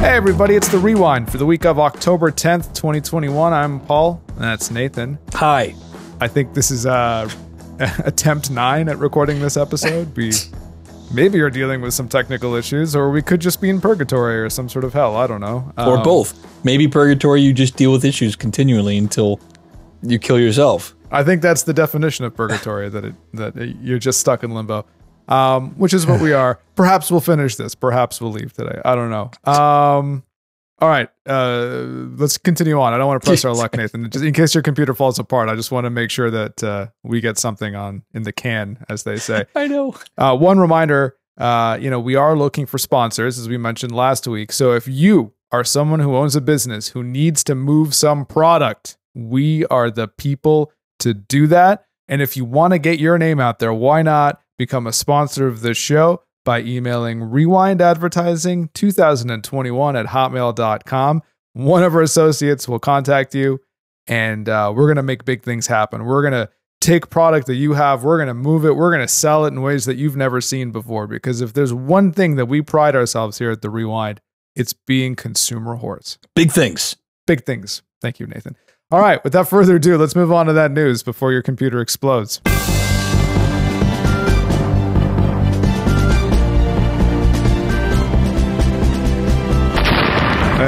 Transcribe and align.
Hey, 0.00 0.16
everybody, 0.16 0.54
it's 0.56 0.68
the 0.68 0.78
rewind 0.78 1.30
for 1.30 1.36
the 1.36 1.44
week 1.44 1.66
of 1.66 1.78
October 1.78 2.30
10th, 2.30 2.72
2021. 2.74 3.52
I'm 3.52 3.80
Paul, 3.80 4.22
and 4.28 4.38
that's 4.38 4.70
Nathan. 4.70 5.18
Hi. 5.34 5.74
I 6.20 6.26
think 6.26 6.54
this 6.54 6.70
is 6.70 6.86
uh, 6.86 7.28
attempt 8.04 8.50
nine 8.50 8.88
at 8.88 8.96
recording 8.98 9.40
this 9.40 9.58
episode. 9.58 10.16
We 10.16 10.32
maybe 11.12 11.40
are 11.42 11.50
dealing 11.50 11.82
with 11.82 11.92
some 11.92 12.08
technical 12.08 12.54
issues, 12.54 12.96
or 12.96 13.10
we 13.10 13.20
could 13.20 13.40
just 13.40 13.60
be 13.60 13.68
in 13.68 13.78
purgatory 13.80 14.40
or 14.40 14.48
some 14.48 14.70
sort 14.70 14.84
of 14.84 14.94
hell. 14.94 15.16
I 15.16 15.26
don't 15.26 15.40
know. 15.42 15.70
Or 15.76 15.98
Um, 15.98 16.02
both. 16.02 16.34
Maybe 16.64 16.88
purgatory, 16.88 17.42
you 17.42 17.52
just 17.52 17.76
deal 17.76 17.92
with 17.92 18.04
issues 18.04 18.34
continually 18.36 18.96
until 18.96 19.38
you 20.02 20.18
kill 20.18 20.38
yourself. 20.40 20.94
I 21.10 21.24
think 21.24 21.42
that's 21.42 21.64
the 21.64 21.74
definition 21.74 22.24
of 22.24 22.34
purgatory 22.34 22.88
that 22.88 23.04
it, 23.04 23.14
that 23.34 23.56
it- 23.56 23.76
you're 23.82 23.98
just 23.98 24.18
stuck 24.20 24.42
in 24.44 24.50
limbo, 24.52 24.86
um, 25.30 25.70
which 25.78 25.94
is 25.94 26.06
what 26.06 26.20
we 26.20 26.32
are. 26.32 26.60
Perhaps 26.74 27.10
we'll 27.10 27.20
finish 27.20 27.56
this. 27.56 27.74
Perhaps 27.74 28.20
we'll 28.20 28.32
leave 28.32 28.52
today. 28.52 28.80
I 28.84 28.94
don't 28.94 29.10
know. 29.10 29.30
Um, 29.50 30.24
all 30.80 30.88
right, 30.88 31.08
uh, 31.26 31.84
let's 32.16 32.38
continue 32.38 32.80
on. 32.80 32.94
I 32.94 32.98
don't 32.98 33.06
want 33.06 33.22
to 33.22 33.26
press 33.28 33.44
our 33.44 33.52
luck, 33.52 33.76
Nathan. 33.76 34.10
Just 34.10 34.24
in 34.24 34.32
case 34.32 34.54
your 34.54 34.62
computer 34.62 34.94
falls 34.94 35.18
apart, 35.18 35.50
I 35.50 35.54
just 35.54 35.70
want 35.70 35.84
to 35.84 35.90
make 35.90 36.10
sure 36.10 36.30
that 36.30 36.64
uh, 36.64 36.86
we 37.02 37.20
get 37.20 37.38
something 37.38 37.74
on 37.74 38.02
in 38.14 38.22
the 38.22 38.32
can, 38.32 38.84
as 38.88 39.02
they 39.02 39.16
say. 39.16 39.44
I 39.54 39.66
know. 39.66 39.94
Uh, 40.16 40.36
one 40.36 40.58
reminder, 40.58 41.16
uh, 41.36 41.76
you 41.80 41.90
know, 41.90 42.00
we 42.00 42.14
are 42.14 42.34
looking 42.34 42.64
for 42.64 42.78
sponsors, 42.78 43.38
as 43.38 43.46
we 43.46 43.58
mentioned 43.58 43.94
last 43.94 44.26
week. 44.26 44.52
So 44.52 44.72
if 44.72 44.88
you 44.88 45.34
are 45.52 45.64
someone 45.64 46.00
who 46.00 46.16
owns 46.16 46.34
a 46.34 46.40
business 46.40 46.88
who 46.88 47.02
needs 47.02 47.44
to 47.44 47.54
move 47.54 47.94
some 47.94 48.24
product, 48.24 48.96
we 49.14 49.66
are 49.66 49.90
the 49.90 50.08
people 50.08 50.72
to 51.00 51.12
do 51.12 51.46
that. 51.48 51.84
And 52.08 52.22
if 52.22 52.38
you 52.38 52.46
want 52.46 52.72
to 52.72 52.78
get 52.78 52.98
your 52.98 53.18
name 53.18 53.38
out 53.38 53.58
there, 53.58 53.72
why 53.72 54.00
not 54.00 54.40
become 54.60 54.86
a 54.86 54.92
sponsor 54.92 55.46
of 55.46 55.62
this 55.62 55.78
show 55.78 56.22
by 56.44 56.60
emailing 56.60 57.20
rewindadvertising 57.20 58.70
2021 58.74 59.96
at 59.96 60.04
hotmail.com. 60.04 61.22
One 61.54 61.82
of 61.82 61.94
our 61.94 62.02
associates 62.02 62.68
will 62.68 62.78
contact 62.78 63.34
you 63.34 63.60
and 64.06 64.50
uh, 64.50 64.70
we're 64.76 64.84
going 64.84 64.96
to 64.96 65.02
make 65.02 65.24
big 65.24 65.42
things 65.42 65.66
happen. 65.66 66.04
We're 66.04 66.20
going 66.20 66.46
to 66.46 66.50
take 66.82 67.08
product 67.08 67.46
that 67.46 67.54
you 67.54 67.72
have, 67.72 68.04
we're 68.04 68.18
going 68.18 68.28
to 68.28 68.34
move 68.34 68.66
it, 68.66 68.76
we're 68.76 68.90
going 68.90 69.00
to 69.00 69.08
sell 69.08 69.46
it 69.46 69.48
in 69.48 69.62
ways 69.62 69.86
that 69.86 69.96
you've 69.96 70.16
never 70.16 70.42
seen 70.42 70.72
before. 70.72 71.06
Because 71.06 71.40
if 71.40 71.54
there's 71.54 71.72
one 71.72 72.12
thing 72.12 72.36
that 72.36 72.44
we 72.44 72.60
pride 72.60 72.94
ourselves 72.94 73.38
here 73.38 73.50
at 73.50 73.62
the 73.62 73.70
Rewind, 73.70 74.20
it's 74.54 74.74
being 74.74 75.16
consumer 75.16 75.78
whores. 75.78 76.18
Big 76.34 76.50
things. 76.50 76.96
Big 77.26 77.46
things. 77.46 77.80
Thank 78.02 78.20
you, 78.20 78.26
Nathan. 78.26 78.58
All 78.90 79.00
right, 79.00 79.24
without 79.24 79.48
further 79.48 79.76
ado, 79.76 79.96
let's 79.96 80.16
move 80.16 80.30
on 80.30 80.44
to 80.46 80.52
that 80.52 80.70
news 80.70 81.02
before 81.02 81.32
your 81.32 81.42
computer 81.42 81.80
explodes. 81.80 82.42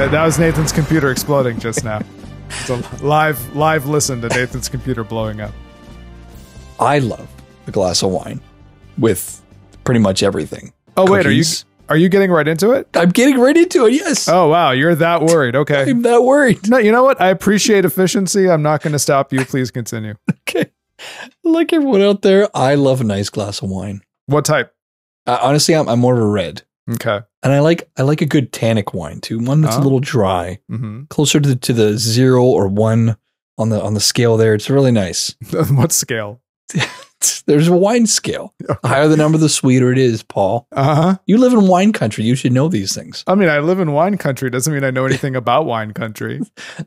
Uh, 0.02 0.08
that 0.08 0.24
was 0.24 0.36
Nathan's 0.36 0.72
computer 0.72 1.12
exploding 1.12 1.60
just 1.60 1.84
now. 1.84 2.00
It's 2.48 2.68
a 2.68 3.04
live 3.04 3.54
live 3.54 3.86
listen 3.86 4.20
to 4.22 4.28
Nathan's 4.30 4.68
computer 4.68 5.04
blowing 5.04 5.40
up. 5.40 5.52
I 6.80 6.98
love 6.98 7.28
a 7.68 7.70
glass 7.70 8.02
of 8.02 8.10
wine 8.10 8.40
with 8.98 9.40
pretty 9.84 10.00
much 10.00 10.24
everything. 10.24 10.72
Oh 10.96 11.08
wait, 11.08 11.24
are 11.24 11.30
you 11.30 11.44
are 11.88 11.96
you 11.96 12.08
getting 12.08 12.32
right 12.32 12.48
into 12.48 12.72
it? 12.72 12.88
I'm 12.94 13.10
getting 13.10 13.38
right 13.38 13.56
into 13.56 13.86
it. 13.86 13.92
Yes. 13.92 14.28
Oh 14.28 14.48
wow, 14.48 14.72
you're 14.72 14.96
that 14.96 15.22
worried. 15.22 15.54
Okay. 15.54 15.88
I'm 15.88 16.02
that 16.02 16.24
worried. 16.24 16.68
No, 16.68 16.78
you 16.78 16.90
know 16.90 17.04
what? 17.04 17.20
I 17.20 17.28
appreciate 17.28 17.84
efficiency. 17.84 18.50
I'm 18.50 18.62
not 18.62 18.82
going 18.82 18.94
to 18.94 18.98
stop 18.98 19.32
you. 19.32 19.44
Please 19.44 19.70
continue. 19.70 20.14
Okay. 20.48 20.72
Like 21.44 21.72
everyone 21.72 22.02
out 22.02 22.22
there, 22.22 22.48
I 22.54 22.74
love 22.74 23.00
a 23.00 23.04
nice 23.04 23.30
glass 23.30 23.62
of 23.62 23.70
wine. 23.70 24.02
What 24.26 24.44
type? 24.44 24.74
Uh, 25.26 25.38
honestly, 25.40 25.74
I'm, 25.74 25.88
I'm 25.88 26.00
more 26.00 26.14
of 26.14 26.20
a 26.20 26.26
red. 26.26 26.62
Okay. 26.94 27.20
And 27.42 27.52
I 27.52 27.60
like 27.60 27.90
I 27.96 28.02
like 28.02 28.20
a 28.22 28.26
good 28.26 28.52
tannic 28.52 28.94
wine 28.94 29.20
too. 29.20 29.38
One 29.38 29.60
that's 29.60 29.76
Oh. 29.76 29.80
a 29.80 29.82
little 29.82 30.00
dry, 30.00 30.58
hmm 30.68 31.02
closer 31.10 31.40
to 31.40 31.48
the, 31.50 31.56
to 31.56 31.72
the 31.72 31.98
zero 31.98 32.44
or 32.44 32.68
one 32.68 33.16
on 33.58 33.68
the 33.70 33.82
on 33.82 33.94
the 33.94 34.00
scale 34.00 34.36
there. 34.36 34.54
It's 34.54 34.70
really 34.70 34.92
nice. 34.92 35.34
what 35.70 35.92
scale? 35.92 36.40
There's 37.46 37.68
a 37.68 37.76
wine 37.76 38.06
scale. 38.06 38.52
The 38.58 38.78
higher 38.84 39.06
the 39.08 39.16
number, 39.16 39.38
the 39.38 39.48
sweeter 39.48 39.92
it 39.92 39.98
is, 39.98 40.22
Paul. 40.22 40.66
Uh 40.72 40.94
huh. 40.94 41.16
You 41.26 41.38
live 41.38 41.52
in 41.52 41.68
wine 41.68 41.92
country. 41.92 42.24
You 42.24 42.34
should 42.34 42.52
know 42.52 42.68
these 42.68 42.94
things. 42.94 43.22
I 43.26 43.34
mean, 43.36 43.48
I 43.48 43.58
live 43.60 43.78
in 43.78 43.92
wine 43.92 44.18
country. 44.18 44.50
Doesn't 44.50 44.72
mean 44.72 44.82
I 44.84 44.90
know 44.90 45.04
anything 45.12 45.36
about 45.36 45.66
wine 45.66 45.92
country. 45.92 46.40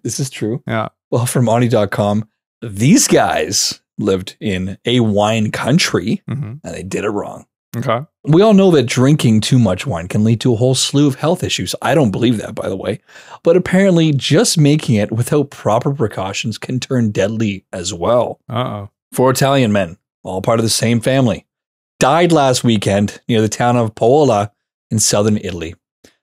This 0.04 0.20
is 0.20 0.30
true. 0.30 0.62
Yeah. 0.68 0.90
Well, 1.12 1.26
from 1.26 1.48
Audi.com, 1.48 2.28
these 2.62 3.08
guys 3.08 3.82
lived 3.98 4.36
in 4.42 4.78
a 4.86 5.00
wine 5.00 5.52
country 5.52 6.22
hmm 6.28 6.56
and 6.64 6.76
they 6.76 6.84
did 6.84 7.06
it 7.06 7.10
wrong. 7.10 7.46
Okay. 7.76 8.06
We 8.24 8.42
all 8.42 8.54
know 8.54 8.72
that 8.72 8.84
drinking 8.84 9.42
too 9.42 9.60
much 9.60 9.86
wine 9.86 10.08
can 10.08 10.24
lead 10.24 10.42
to 10.42 10.54
a 10.54 10.56
whole 10.56 10.76
slew 10.76 11.08
of 11.08 11.16
health 11.16 11.44
issues. 11.44 11.76
I 11.82 11.94
don't 11.94 12.12
believe 12.12 12.38
that, 12.38 12.56
by 12.56 12.70
the 12.70 12.78
way. 12.78 13.02
But 13.44 13.58
apparently, 13.58 14.12
just 14.14 14.58
making 14.58 14.96
it 14.96 15.12
without 15.12 15.50
proper 15.50 15.94
precautions 15.94 16.58
can 16.58 16.80
turn 16.80 17.12
deadly 17.12 17.66
as 17.74 17.94
well. 17.94 18.40
Uh 18.50 18.54
oh. 18.54 18.90
Four 19.12 19.32
Italian 19.32 19.72
men, 19.72 19.98
all 20.24 20.42
part 20.42 20.60
of 20.60 20.66
the 20.66 20.70
same 20.70 21.00
family, 21.00 21.46
died 22.00 22.32
last 22.32 22.64
weekend 22.64 23.22
near 23.28 23.42
the 23.42 23.50
town 23.50 23.78
of 23.78 23.96
Paola 23.96 24.52
in 24.90 25.00
southern 25.00 25.38
Italy. 25.38 25.76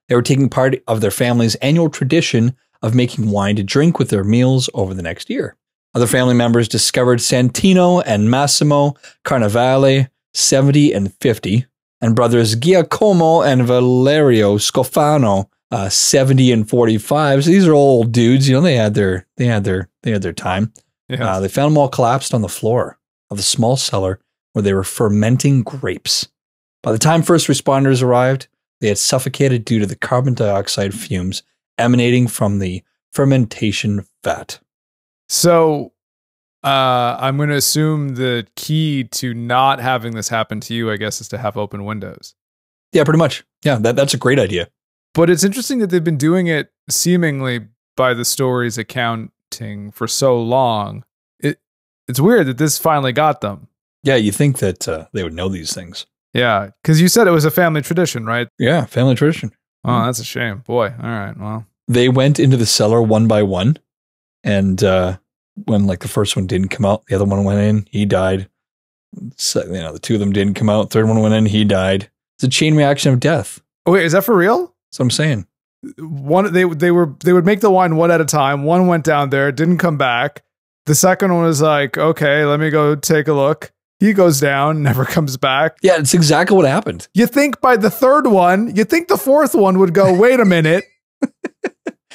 They 0.07 0.15
were 0.15 0.21
taking 0.21 0.49
part 0.49 0.75
of 0.87 1.01
their 1.01 1.11
family's 1.11 1.55
annual 1.55 1.89
tradition 1.89 2.55
of 2.81 2.93
making 2.93 3.29
wine 3.31 3.55
to 3.55 3.63
drink 3.63 3.97
with 3.97 4.09
their 4.09 4.23
meals 4.23 4.69
over 4.73 4.93
the 4.93 5.01
next 5.01 5.29
year. 5.29 5.55
Other 5.95 6.07
family 6.07 6.33
members 6.33 6.67
discovered 6.67 7.19
Santino 7.19 8.03
and 8.05 8.29
Massimo 8.29 8.95
Carnevale, 9.23 10.09
70 10.33 10.93
and 10.93 11.13
50, 11.15 11.65
and 12.01 12.15
brothers 12.15 12.55
Giacomo 12.55 13.41
and 13.41 13.65
Valerio 13.65 14.57
Scofano, 14.57 15.49
uh, 15.71 15.89
70 15.89 16.51
and 16.51 16.69
45. 16.69 17.43
So 17.43 17.49
these 17.49 17.67
are 17.67 17.73
old 17.73 18.11
dudes. 18.11 18.47
You 18.47 18.55
know, 18.55 18.61
they 18.61 18.75
had 18.75 18.93
their 18.93 19.25
they 19.37 19.45
had 19.45 19.63
their 19.63 19.89
they 20.03 20.11
had 20.11 20.21
their 20.21 20.33
time. 20.33 20.73
Yeah. 21.09 21.35
Uh, 21.35 21.39
they 21.39 21.47
found 21.47 21.71
them 21.71 21.77
all 21.77 21.89
collapsed 21.89 22.33
on 22.33 22.41
the 22.41 22.49
floor 22.49 22.99
of 23.29 23.37
the 23.37 23.43
small 23.43 23.77
cellar 23.77 24.19
where 24.53 24.61
they 24.61 24.73
were 24.73 24.83
fermenting 24.83 25.63
grapes. 25.63 26.27
By 26.81 26.91
the 26.91 26.99
time 26.99 27.23
first 27.23 27.47
responders 27.47 28.03
arrived, 28.03 28.47
they 28.81 28.89
had 28.89 28.97
suffocated 28.97 29.65
due 29.65 29.79
to 29.79 29.85
the 29.85 29.95
carbon 29.95 30.33
dioxide 30.33 30.93
fumes 30.93 31.43
emanating 31.77 32.27
from 32.27 32.59
the 32.59 32.83
fermentation 33.11 34.05
vat. 34.23 34.59
so, 35.29 35.93
uh, 36.63 37.17
I'm 37.19 37.37
going 37.37 37.49
to 37.49 37.55
assume 37.55 38.15
the 38.15 38.47
key 38.55 39.03
to 39.05 39.33
not 39.33 39.79
having 39.79 40.15
this 40.15 40.29
happen 40.29 40.59
to 40.61 40.73
you, 40.73 40.91
I 40.91 40.97
guess, 40.97 41.19
is 41.21 41.27
to 41.29 41.37
have 41.37 41.57
open 41.57 41.85
windows. 41.85 42.35
Yeah, 42.91 43.03
pretty 43.03 43.17
much. 43.19 43.43
Yeah, 43.63 43.75
that, 43.77 43.95
that's 43.95 44.13
a 44.13 44.17
great 44.17 44.39
idea. 44.39 44.69
But 45.13 45.29
it's 45.29 45.43
interesting 45.43 45.79
that 45.79 45.89
they've 45.89 46.03
been 46.03 46.17
doing 46.17 46.47
it 46.47 46.71
seemingly 46.89 47.67
by 47.95 48.13
the 48.13 48.25
stories 48.25 48.77
accounting 48.77 49.91
for 49.91 50.07
so 50.07 50.39
long. 50.41 51.03
It 51.39 51.59
it's 52.07 52.19
weird 52.19 52.47
that 52.47 52.57
this 52.57 52.77
finally 52.77 53.11
got 53.11 53.41
them. 53.41 53.67
Yeah, 54.03 54.15
you 54.15 54.31
think 54.31 54.59
that 54.59 54.87
uh, 54.87 55.05
they 55.13 55.23
would 55.23 55.33
know 55.33 55.49
these 55.49 55.73
things. 55.73 56.05
Yeah, 56.33 56.69
because 56.81 56.99
you 56.99 57.07
said 57.07 57.27
it 57.27 57.31
was 57.31 57.45
a 57.45 57.51
family 57.51 57.81
tradition, 57.81 58.25
right? 58.25 58.47
Yeah, 58.57 58.85
family 58.85 59.15
tradition. 59.15 59.51
Oh, 59.85 60.05
that's 60.05 60.19
a 60.19 60.23
shame. 60.23 60.59
Boy, 60.59 60.93
all 61.01 61.09
right. 61.09 61.37
Well, 61.37 61.65
They 61.87 62.09
went 62.09 62.39
into 62.39 62.57
the 62.57 62.65
cellar 62.65 63.01
one 63.01 63.27
by 63.27 63.43
one, 63.43 63.77
and 64.43 64.83
uh, 64.83 65.17
when 65.65 65.85
like 65.85 65.99
the 65.99 66.07
first 66.07 66.35
one 66.35 66.47
didn't 66.47 66.69
come 66.69 66.85
out, 66.85 67.05
the 67.07 67.15
other 67.15 67.25
one 67.25 67.43
went 67.43 67.59
in. 67.59 67.87
He 67.89 68.05
died. 68.05 68.49
So, 69.37 69.63
you 69.65 69.73
know, 69.73 69.93
the 69.93 69.99
two 69.99 70.15
of 70.15 70.19
them 70.19 70.33
didn't 70.33 70.55
come 70.55 70.69
out. 70.69 70.91
Third 70.91 71.07
one 71.07 71.21
went 71.21 71.35
in. 71.35 71.45
He 71.45 71.63
died. 71.63 72.09
It's 72.37 72.43
a 72.43 72.49
chain 72.49 72.75
reaction 72.75 73.13
of 73.13 73.19
death. 73.19 73.61
oh, 73.85 73.91
wait, 73.93 74.05
is 74.05 74.13
that 74.13 74.23
for 74.23 74.35
real? 74.35 74.73
That's 74.89 74.99
what 74.99 75.05
I'm 75.05 75.11
saying. 75.11 75.47
One, 75.97 76.51
they 76.53 76.63
they 76.63 76.91
were 76.91 77.13
they 77.23 77.33
would 77.33 77.45
make 77.45 77.59
the 77.59 77.69
wine 77.69 77.97
one 77.97 78.09
at 78.09 78.21
a 78.21 78.25
time. 78.25 78.63
One 78.63 78.87
went 78.87 79.03
down 79.03 79.29
there, 79.29 79.51
didn't 79.51 79.79
come 79.79 79.97
back. 79.97 80.43
The 80.85 80.95
second 80.95 81.33
one 81.33 81.43
was 81.43 81.61
like, 81.61 81.97
okay, 81.97 82.45
let 82.45 82.59
me 82.59 82.69
go 82.69 82.95
take 82.95 83.27
a 83.27 83.33
look. 83.33 83.71
He 83.99 84.13
goes 84.13 84.39
down, 84.39 84.81
never 84.83 85.05
comes 85.05 85.37
back. 85.37 85.77
Yeah, 85.81 85.97
it's 85.97 86.13
exactly 86.13 86.55
what 86.55 86.65
happened. 86.65 87.07
You 87.13 87.27
think 87.27 87.61
by 87.61 87.77
the 87.77 87.89
third 87.89 88.27
one, 88.27 88.75
you 88.75 88.83
think 88.83 89.07
the 89.07 89.17
fourth 89.17 89.55
one 89.55 89.79
would 89.79 89.93
go, 89.93 90.13
wait 90.17 90.39
a 90.39 90.45
minute. 90.45 90.85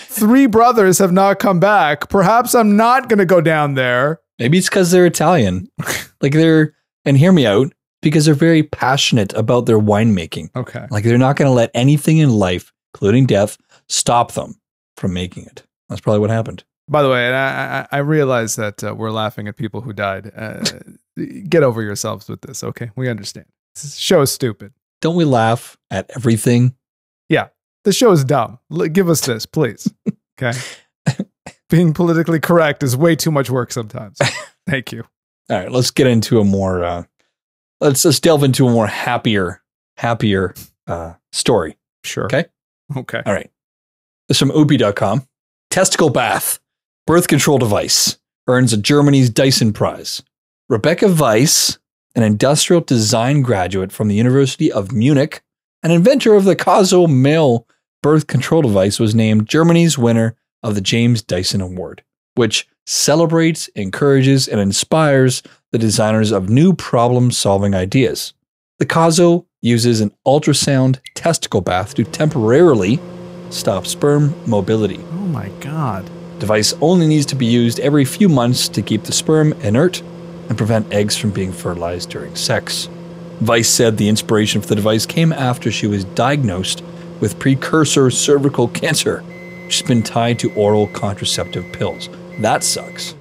Three 0.08 0.46
brothers 0.46 0.98
have 0.98 1.12
not 1.12 1.38
come 1.38 1.60
back. 1.60 2.08
Perhaps 2.08 2.54
I'm 2.54 2.76
not 2.76 3.10
going 3.10 3.18
to 3.18 3.26
go 3.26 3.42
down 3.42 3.74
there. 3.74 4.20
Maybe 4.38 4.56
it's 4.56 4.68
because 4.68 4.90
they're 4.90 5.04
Italian. 5.04 5.68
like 6.22 6.32
they're, 6.32 6.74
and 7.04 7.18
hear 7.18 7.30
me 7.30 7.46
out, 7.46 7.72
because 8.00 8.24
they're 8.24 8.34
very 8.34 8.62
passionate 8.62 9.34
about 9.34 9.66
their 9.66 9.78
winemaking. 9.78 10.48
Okay. 10.56 10.86
Like 10.90 11.04
they're 11.04 11.18
not 11.18 11.36
going 11.36 11.48
to 11.48 11.54
let 11.54 11.70
anything 11.74 12.18
in 12.18 12.30
life, 12.30 12.72
including 12.94 13.26
death, 13.26 13.58
stop 13.88 14.32
them 14.32 14.58
from 14.96 15.12
making 15.12 15.44
it. 15.44 15.64
That's 15.88 16.00
probably 16.00 16.20
what 16.20 16.30
happened. 16.30 16.64
By 16.88 17.02
the 17.02 17.10
way, 17.10 17.26
and 17.26 17.36
I, 17.36 17.86
I, 17.92 17.98
I 17.98 18.00
realize 18.00 18.56
that 18.56 18.82
uh, 18.82 18.94
we're 18.94 19.10
laughing 19.10 19.46
at 19.46 19.56
people 19.56 19.82
who 19.82 19.92
died. 19.92 20.32
Uh, 20.34 20.64
get 21.48 21.62
over 21.62 21.82
yourselves 21.82 22.28
with 22.28 22.40
this, 22.40 22.64
okay? 22.64 22.90
We 22.96 23.10
understand. 23.10 23.46
This 23.74 23.96
show 23.96 24.22
is 24.22 24.32
stupid. 24.32 24.72
Don't 25.02 25.16
we 25.16 25.24
laugh 25.24 25.76
at 25.90 26.10
everything? 26.16 26.74
The 27.88 27.94
show 27.94 28.12
is 28.12 28.22
dumb. 28.22 28.58
L- 28.70 28.86
give 28.88 29.08
us 29.08 29.22
this, 29.22 29.46
please. 29.46 29.90
Okay. 30.38 30.52
Being 31.70 31.94
politically 31.94 32.38
correct 32.38 32.82
is 32.82 32.94
way 32.94 33.16
too 33.16 33.30
much 33.30 33.48
work 33.48 33.72
sometimes. 33.72 34.18
Thank 34.66 34.92
you. 34.92 35.04
All 35.50 35.58
right, 35.58 35.72
let's 35.72 35.90
get 35.90 36.06
into 36.06 36.38
a 36.38 36.44
more, 36.44 36.84
uh, 36.84 37.04
let's 37.80 38.02
just 38.02 38.22
delve 38.22 38.42
into 38.44 38.68
a 38.68 38.70
more 38.70 38.86
happier, 38.86 39.62
happier 39.96 40.52
uh, 40.86 41.14
story. 41.32 41.78
Sure. 42.04 42.26
Okay. 42.26 42.44
Okay. 42.94 43.22
All 43.24 43.32
right. 43.32 43.50
This 44.28 44.36
is 44.36 44.38
from 44.38 44.50
OP.com. 44.50 45.26
Testicle 45.70 46.10
bath, 46.10 46.60
birth 47.06 47.26
control 47.26 47.56
device, 47.56 48.18
earns 48.48 48.74
a 48.74 48.76
Germany's 48.76 49.30
Dyson 49.30 49.72
Prize. 49.72 50.22
Rebecca 50.68 51.08
Weiss, 51.08 51.78
an 52.14 52.22
industrial 52.22 52.82
design 52.82 53.40
graduate 53.40 53.92
from 53.92 54.08
the 54.08 54.14
University 54.14 54.70
of 54.70 54.92
Munich, 54.92 55.40
an 55.82 55.90
inventor 55.90 56.34
of 56.34 56.44
the 56.44 56.54
COSO 56.54 57.06
male 57.06 57.66
birth 58.02 58.26
control 58.26 58.62
device, 58.62 58.98
was 58.98 59.14
named 59.14 59.48
Germany's 59.48 59.98
winner 59.98 60.36
of 60.62 60.74
the 60.74 60.80
James 60.80 61.22
Dyson 61.22 61.60
Award, 61.60 62.02
which 62.34 62.68
celebrates, 62.86 63.68
encourages, 63.68 64.48
and 64.48 64.60
inspires 64.60 65.42
the 65.72 65.78
designers 65.78 66.30
of 66.30 66.48
new 66.48 66.72
problem 66.72 67.30
solving 67.30 67.74
ideas. 67.74 68.32
The 68.78 68.86
COSO 68.86 69.46
uses 69.60 70.00
an 70.00 70.12
ultrasound 70.26 71.00
testicle 71.14 71.60
bath 71.60 71.94
to 71.94 72.04
temporarily 72.04 73.00
stop 73.50 73.86
sperm 73.86 74.34
mobility. 74.46 75.00
Oh 75.12 75.26
my 75.26 75.48
god. 75.60 76.08
Device 76.38 76.72
only 76.80 77.08
needs 77.08 77.26
to 77.26 77.34
be 77.34 77.46
used 77.46 77.80
every 77.80 78.04
few 78.04 78.28
months 78.28 78.68
to 78.68 78.82
keep 78.82 79.02
the 79.02 79.12
sperm 79.12 79.52
inert 79.54 80.00
and 80.48 80.56
prevent 80.56 80.92
eggs 80.92 81.16
from 81.16 81.30
being 81.30 81.52
fertilized 81.52 82.10
during 82.10 82.34
sex. 82.36 82.88
Weiss 83.40 83.68
said 83.68 83.96
the 83.96 84.08
inspiration 84.08 84.60
for 84.60 84.68
the 84.68 84.76
device 84.76 85.06
came 85.06 85.32
after 85.32 85.70
she 85.70 85.86
was 85.86 86.04
diagnosed 86.04 86.82
with 87.20 87.38
precursor 87.38 88.10
cervical 88.10 88.68
cancer. 88.68 89.24
She's 89.68 89.86
been 89.86 90.02
tied 90.02 90.38
to 90.40 90.52
oral 90.54 90.86
contraceptive 90.88 91.70
pills. 91.72 92.08
That 92.40 92.64
sucks. 92.64 93.14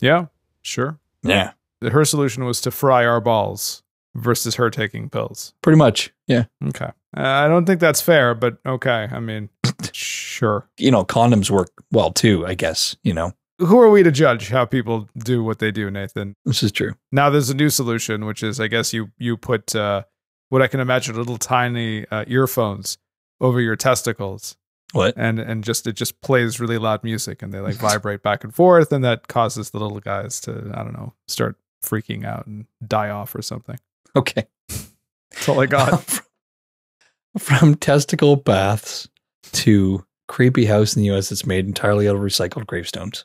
Yeah, 0.00 0.26
sure. 0.62 0.98
Yeah. 1.22 1.52
Her 1.80 2.04
solution 2.04 2.44
was 2.44 2.60
to 2.62 2.70
fry 2.70 3.04
our 3.04 3.20
balls 3.20 3.82
versus 4.14 4.54
her 4.56 4.70
taking 4.70 5.08
pills. 5.08 5.54
Pretty 5.62 5.78
much. 5.78 6.12
Yeah. 6.26 6.44
Okay. 6.68 6.90
Uh, 7.16 7.20
I 7.20 7.48
don't 7.48 7.64
think 7.64 7.80
that's 7.80 8.00
fair, 8.00 8.34
but 8.34 8.58
okay. 8.66 9.08
I 9.10 9.20
mean, 9.20 9.48
sure. 9.92 10.68
You 10.78 10.90
know, 10.90 11.04
condoms 11.04 11.50
work 11.50 11.70
well 11.90 12.12
too, 12.12 12.46
I 12.46 12.54
guess, 12.54 12.96
you 13.02 13.14
know. 13.14 13.32
Who 13.60 13.78
are 13.80 13.88
we 13.88 14.02
to 14.02 14.10
judge 14.10 14.48
how 14.48 14.64
people 14.64 15.08
do 15.16 15.44
what 15.44 15.60
they 15.60 15.70
do, 15.70 15.90
Nathan? 15.90 16.34
This 16.44 16.62
is 16.62 16.72
true. 16.72 16.94
Now 17.12 17.30
there's 17.30 17.50
a 17.50 17.54
new 17.54 17.70
solution, 17.70 18.26
which 18.26 18.42
is 18.42 18.58
I 18.58 18.66
guess 18.66 18.92
you 18.92 19.12
you 19.16 19.36
put 19.36 19.76
uh, 19.76 20.02
what 20.48 20.60
I 20.60 20.66
can 20.66 20.80
imagine 20.80 21.14
little 21.14 21.38
tiny 21.38 22.04
uh, 22.08 22.24
earphones 22.26 22.98
over 23.40 23.60
your 23.60 23.76
testicles, 23.76 24.56
What? 24.92 25.14
and 25.16 25.38
and 25.38 25.64
just 25.64 25.86
it 25.86 25.94
just 25.96 26.20
plays 26.20 26.60
really 26.60 26.78
loud 26.78 27.02
music, 27.04 27.42
and 27.42 27.52
they 27.52 27.60
like 27.60 27.74
vibrate 27.76 28.22
back 28.22 28.44
and 28.44 28.54
forth, 28.54 28.92
and 28.92 29.04
that 29.04 29.28
causes 29.28 29.70
the 29.70 29.78
little 29.78 30.00
guys 30.00 30.40
to 30.42 30.70
I 30.74 30.82
don't 30.82 30.92
know 30.94 31.12
start 31.28 31.56
freaking 31.84 32.24
out 32.24 32.46
and 32.46 32.66
die 32.86 33.10
off 33.10 33.34
or 33.34 33.42
something. 33.42 33.78
Okay. 34.16 34.46
That's 34.68 35.48
all 35.48 35.60
I 35.60 35.66
got. 35.66 36.20
From 37.38 37.74
testicle 37.74 38.36
baths 38.36 39.08
to 39.52 40.04
creepy 40.28 40.64
house 40.66 40.94
in 40.96 41.02
the 41.02 41.10
US 41.14 41.28
that's 41.30 41.44
made 41.44 41.66
entirely 41.66 42.08
out 42.08 42.14
of 42.16 42.22
recycled 42.22 42.66
gravestones. 42.66 43.24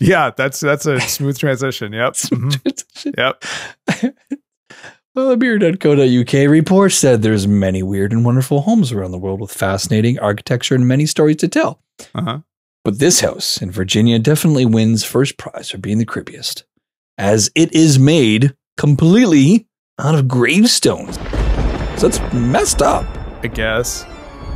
yeah, 0.00 0.30
that's 0.36 0.60
that's 0.60 0.86
a 0.86 1.00
smooth 1.00 1.36
transition. 1.38 1.92
Yep. 1.92 2.14
Mhm. 2.32 3.14
Yep. 3.18 4.14
Well, 5.14 5.36
beer.co.uk 5.36 6.32
report 6.50 6.92
said 6.92 7.20
there's 7.20 7.46
many 7.46 7.82
weird 7.82 8.12
and 8.12 8.24
wonderful 8.24 8.62
homes 8.62 8.92
around 8.92 9.10
the 9.10 9.18
world 9.18 9.42
with 9.42 9.52
fascinating 9.52 10.18
architecture 10.18 10.74
and 10.74 10.88
many 10.88 11.04
stories 11.04 11.36
to 11.36 11.48
tell. 11.48 11.82
Uh 12.14 12.22
huh. 12.22 12.38
But 12.82 12.98
this 12.98 13.20
house 13.20 13.60
in 13.60 13.70
Virginia 13.70 14.18
definitely 14.18 14.64
wins 14.64 15.04
first 15.04 15.36
prize 15.36 15.68
for 15.68 15.76
being 15.76 15.98
the 15.98 16.06
creepiest, 16.06 16.62
as 17.18 17.50
it 17.54 17.74
is 17.74 17.98
made 17.98 18.54
completely 18.78 19.66
out 20.00 20.14
of 20.14 20.28
gravestones. 20.28 21.16
So 22.00 22.08
that's 22.08 22.32
messed 22.32 22.80
up. 22.80 23.04
I 23.42 23.48
guess. 23.48 24.06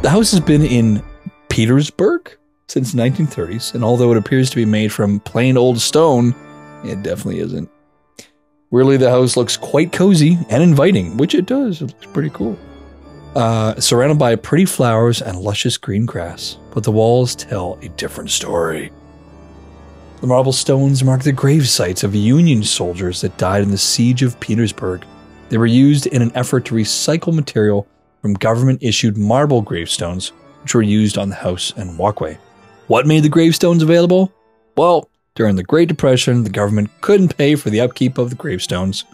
The 0.00 0.08
house 0.08 0.30
has 0.30 0.40
been 0.40 0.64
in 0.64 1.02
Petersburg 1.50 2.34
since 2.68 2.94
1930s, 2.94 3.74
and 3.74 3.84
although 3.84 4.10
it 4.10 4.16
appears 4.16 4.48
to 4.48 4.56
be 4.56 4.64
made 4.64 4.90
from 4.90 5.20
plain 5.20 5.58
old 5.58 5.80
stone, 5.80 6.34
it 6.82 7.02
definitely 7.02 7.40
isn't. 7.40 7.68
Really, 8.70 8.96
the 8.96 9.10
house 9.10 9.36
looks 9.36 9.56
quite 9.56 9.92
cozy 9.92 10.38
and 10.50 10.62
inviting, 10.62 11.16
which 11.16 11.34
it 11.34 11.46
does. 11.46 11.80
It 11.80 11.86
looks 11.86 12.06
pretty 12.06 12.30
cool. 12.30 12.58
Uh, 13.36 13.78
surrounded 13.78 14.18
by 14.18 14.34
pretty 14.34 14.64
flowers 14.64 15.20
and 15.20 15.38
luscious 15.38 15.76
green 15.76 16.06
grass, 16.06 16.58
but 16.72 16.82
the 16.82 16.90
walls 16.90 17.34
tell 17.34 17.78
a 17.82 17.88
different 17.90 18.30
story. 18.30 18.90
The 20.20 20.26
marble 20.26 20.52
stones 20.52 21.04
mark 21.04 21.22
the 21.22 21.32
grave 21.32 21.68
sites 21.68 22.02
of 22.02 22.14
Union 22.14 22.62
soldiers 22.62 23.20
that 23.20 23.36
died 23.36 23.62
in 23.62 23.70
the 23.70 23.78
siege 23.78 24.22
of 24.22 24.40
Petersburg. 24.40 25.04
They 25.50 25.58
were 25.58 25.66
used 25.66 26.06
in 26.06 26.22
an 26.22 26.32
effort 26.34 26.64
to 26.64 26.74
recycle 26.74 27.34
material 27.34 27.86
from 28.22 28.34
government 28.34 28.82
issued 28.82 29.18
marble 29.18 29.60
gravestones, 29.60 30.30
which 30.62 30.74
were 30.74 30.82
used 30.82 31.18
on 31.18 31.28
the 31.28 31.36
house 31.36 31.72
and 31.76 31.98
walkway. 31.98 32.38
What 32.86 33.06
made 33.06 33.22
the 33.22 33.28
gravestones 33.28 33.82
available? 33.82 34.32
Well, 34.76 35.10
during 35.36 35.54
the 35.56 35.62
Great 35.62 35.88
Depression, 35.88 36.42
the 36.42 36.50
government 36.50 36.90
couldn't 37.02 37.36
pay 37.36 37.54
for 37.54 37.70
the 37.70 37.80
upkeep 37.80 38.18
of 38.18 38.30
the 38.30 38.36
gravestones. 38.36 39.04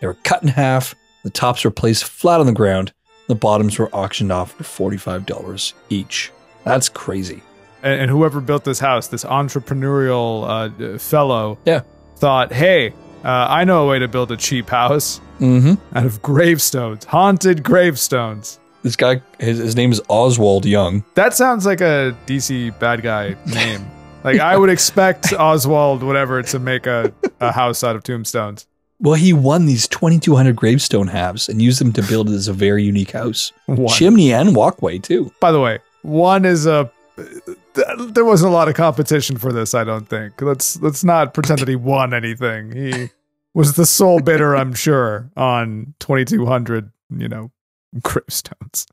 They 0.00 0.06
were 0.06 0.14
cut 0.22 0.42
in 0.42 0.48
half, 0.48 0.94
the 1.24 1.30
tops 1.30 1.64
were 1.64 1.70
placed 1.70 2.04
flat 2.04 2.38
on 2.40 2.46
the 2.46 2.52
ground, 2.52 2.92
the 3.28 3.34
bottoms 3.34 3.78
were 3.78 3.88
auctioned 3.94 4.30
off 4.32 4.52
for 4.52 4.90
$45 4.90 5.72
each. 5.88 6.30
That's 6.64 6.88
crazy. 6.88 7.42
And, 7.82 8.02
and 8.02 8.10
whoever 8.10 8.40
built 8.40 8.64
this 8.64 8.78
house, 8.78 9.08
this 9.08 9.24
entrepreneurial 9.24 10.94
uh, 10.94 10.98
fellow, 10.98 11.58
Yeah. 11.64 11.80
thought, 12.16 12.52
"Hey, 12.52 12.90
uh, 13.24 13.46
I 13.48 13.64
know 13.64 13.84
a 13.84 13.88
way 13.90 13.98
to 13.98 14.08
build 14.08 14.30
a 14.32 14.36
cheap 14.36 14.68
house 14.68 15.20
Mm-hmm. 15.40 15.96
out 15.96 16.04
of 16.06 16.20
gravestones, 16.22 17.04
haunted 17.06 17.62
gravestones." 17.62 18.58
This 18.82 18.96
guy, 18.96 19.20
his, 19.38 19.58
his 19.58 19.76
name 19.76 19.92
is 19.92 20.00
Oswald 20.08 20.64
Young. 20.66 21.04
That 21.14 21.34
sounds 21.34 21.64
like 21.66 21.80
a 21.82 22.16
DC 22.26 22.78
bad 22.78 23.02
guy 23.02 23.36
name. 23.46 23.86
like 24.24 24.40
I 24.40 24.56
would 24.56 24.70
expect 24.70 25.32
Oswald, 25.38 26.02
whatever, 26.02 26.42
to 26.42 26.58
make 26.58 26.86
a, 26.86 27.12
a 27.40 27.52
house 27.52 27.82
out 27.84 27.96
of 27.96 28.02
tombstones. 28.02 28.66
Well, 29.02 29.14
he 29.14 29.32
won 29.32 29.64
these 29.66 29.88
2,200 29.88 30.54
gravestone 30.54 31.06
halves 31.08 31.48
and 31.48 31.62
used 31.62 31.80
them 31.80 31.92
to 31.94 32.02
build 32.02 32.28
this 32.28 32.48
a 32.48 32.52
very 32.52 32.82
unique 32.82 33.12
house. 33.12 33.50
One. 33.66 33.88
Chimney 33.88 34.30
and 34.32 34.54
walkway, 34.54 34.98
too. 34.98 35.32
By 35.40 35.52
the 35.52 35.60
way, 35.60 35.78
one 36.02 36.44
is 36.44 36.66
a. 36.66 36.90
th- 37.16 37.96
There 38.12 38.24
wasn't 38.26 38.50
a 38.50 38.54
lot 38.54 38.68
of 38.68 38.74
competition 38.74 39.38
for 39.38 39.52
this, 39.52 39.74
I 39.74 39.84
don't 39.84 40.06
think. 40.08 40.40
Let's 40.42 40.80
let's 40.82 41.02
not 41.02 41.32
pretend 41.32 41.60
that 41.60 41.68
he 41.68 41.76
won 41.76 42.12
anything. 42.12 42.72
He 42.72 43.08
was 43.54 43.72
the 43.74 43.86
sole 43.86 44.20
bidder, 44.20 44.54
I'm 44.54 44.74
sure, 44.74 45.30
on 45.36 45.94
2,200, 46.00 46.92
you 47.16 47.28
know, 47.28 47.50
gravestones. 48.02 48.86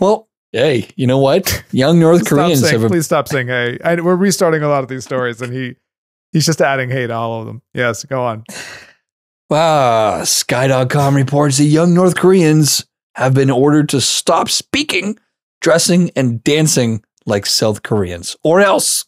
Well, 0.00 0.28
hey, 0.52 0.88
you 0.96 1.06
know 1.06 1.18
what? 1.18 1.64
Young 1.72 1.98
North 1.98 2.26
Koreans 2.26 2.60
saying, 2.60 2.72
have 2.74 2.84
a 2.84 2.88
please 2.88 3.06
stop 3.06 3.28
saying 3.28 3.48
hey. 3.48 3.78
I, 3.84 3.94
we're 3.96 4.16
restarting 4.16 4.62
a 4.62 4.68
lot 4.68 4.82
of 4.82 4.88
these 4.88 5.04
stories, 5.04 5.40
and 5.42 5.52
he 5.52 5.76
he's 6.32 6.46
just 6.46 6.60
adding 6.60 6.90
hey 6.90 7.06
to 7.06 7.14
all 7.14 7.40
of 7.40 7.46
them. 7.46 7.62
Yes, 7.74 8.04
go 8.04 8.22
on. 8.22 8.44
Ah, 9.50 10.22
Sky.com 10.24 11.14
reports 11.14 11.58
that 11.58 11.64
young 11.64 11.92
North 11.94 12.16
Koreans 12.16 12.86
have 13.16 13.34
been 13.34 13.50
ordered 13.50 13.88
to 13.90 14.00
stop 14.00 14.48
speaking, 14.48 15.18
dressing, 15.60 16.10
and 16.16 16.42
dancing 16.42 17.04
like 17.26 17.44
South 17.44 17.82
Koreans. 17.82 18.34
Or 18.42 18.60
else, 18.60 19.04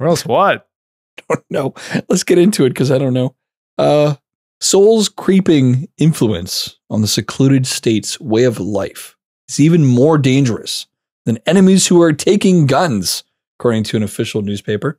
Or 0.00 0.06
else 0.06 0.24
what? 0.24 0.66
don't 1.28 1.44
know. 1.50 1.74
let's 2.08 2.22
get 2.22 2.38
into 2.38 2.64
it 2.64 2.70
because 2.70 2.90
I 2.90 2.98
don't 2.98 3.12
know. 3.14 3.34
Uh, 3.76 4.14
Seoul's 4.60 5.08
creeping 5.10 5.88
influence 5.98 6.78
on 6.88 7.02
the 7.02 7.06
secluded 7.08 7.66
state's 7.66 8.18
way 8.20 8.44
of 8.44 8.58
life 8.58 9.15
is 9.48 9.60
even 9.60 9.84
more 9.84 10.18
dangerous 10.18 10.86
than 11.24 11.38
enemies 11.46 11.86
who 11.86 12.00
are 12.02 12.12
taking 12.12 12.66
guns, 12.66 13.24
according 13.58 13.84
to 13.84 13.96
an 13.96 14.02
official 14.02 14.42
newspaper. 14.42 14.98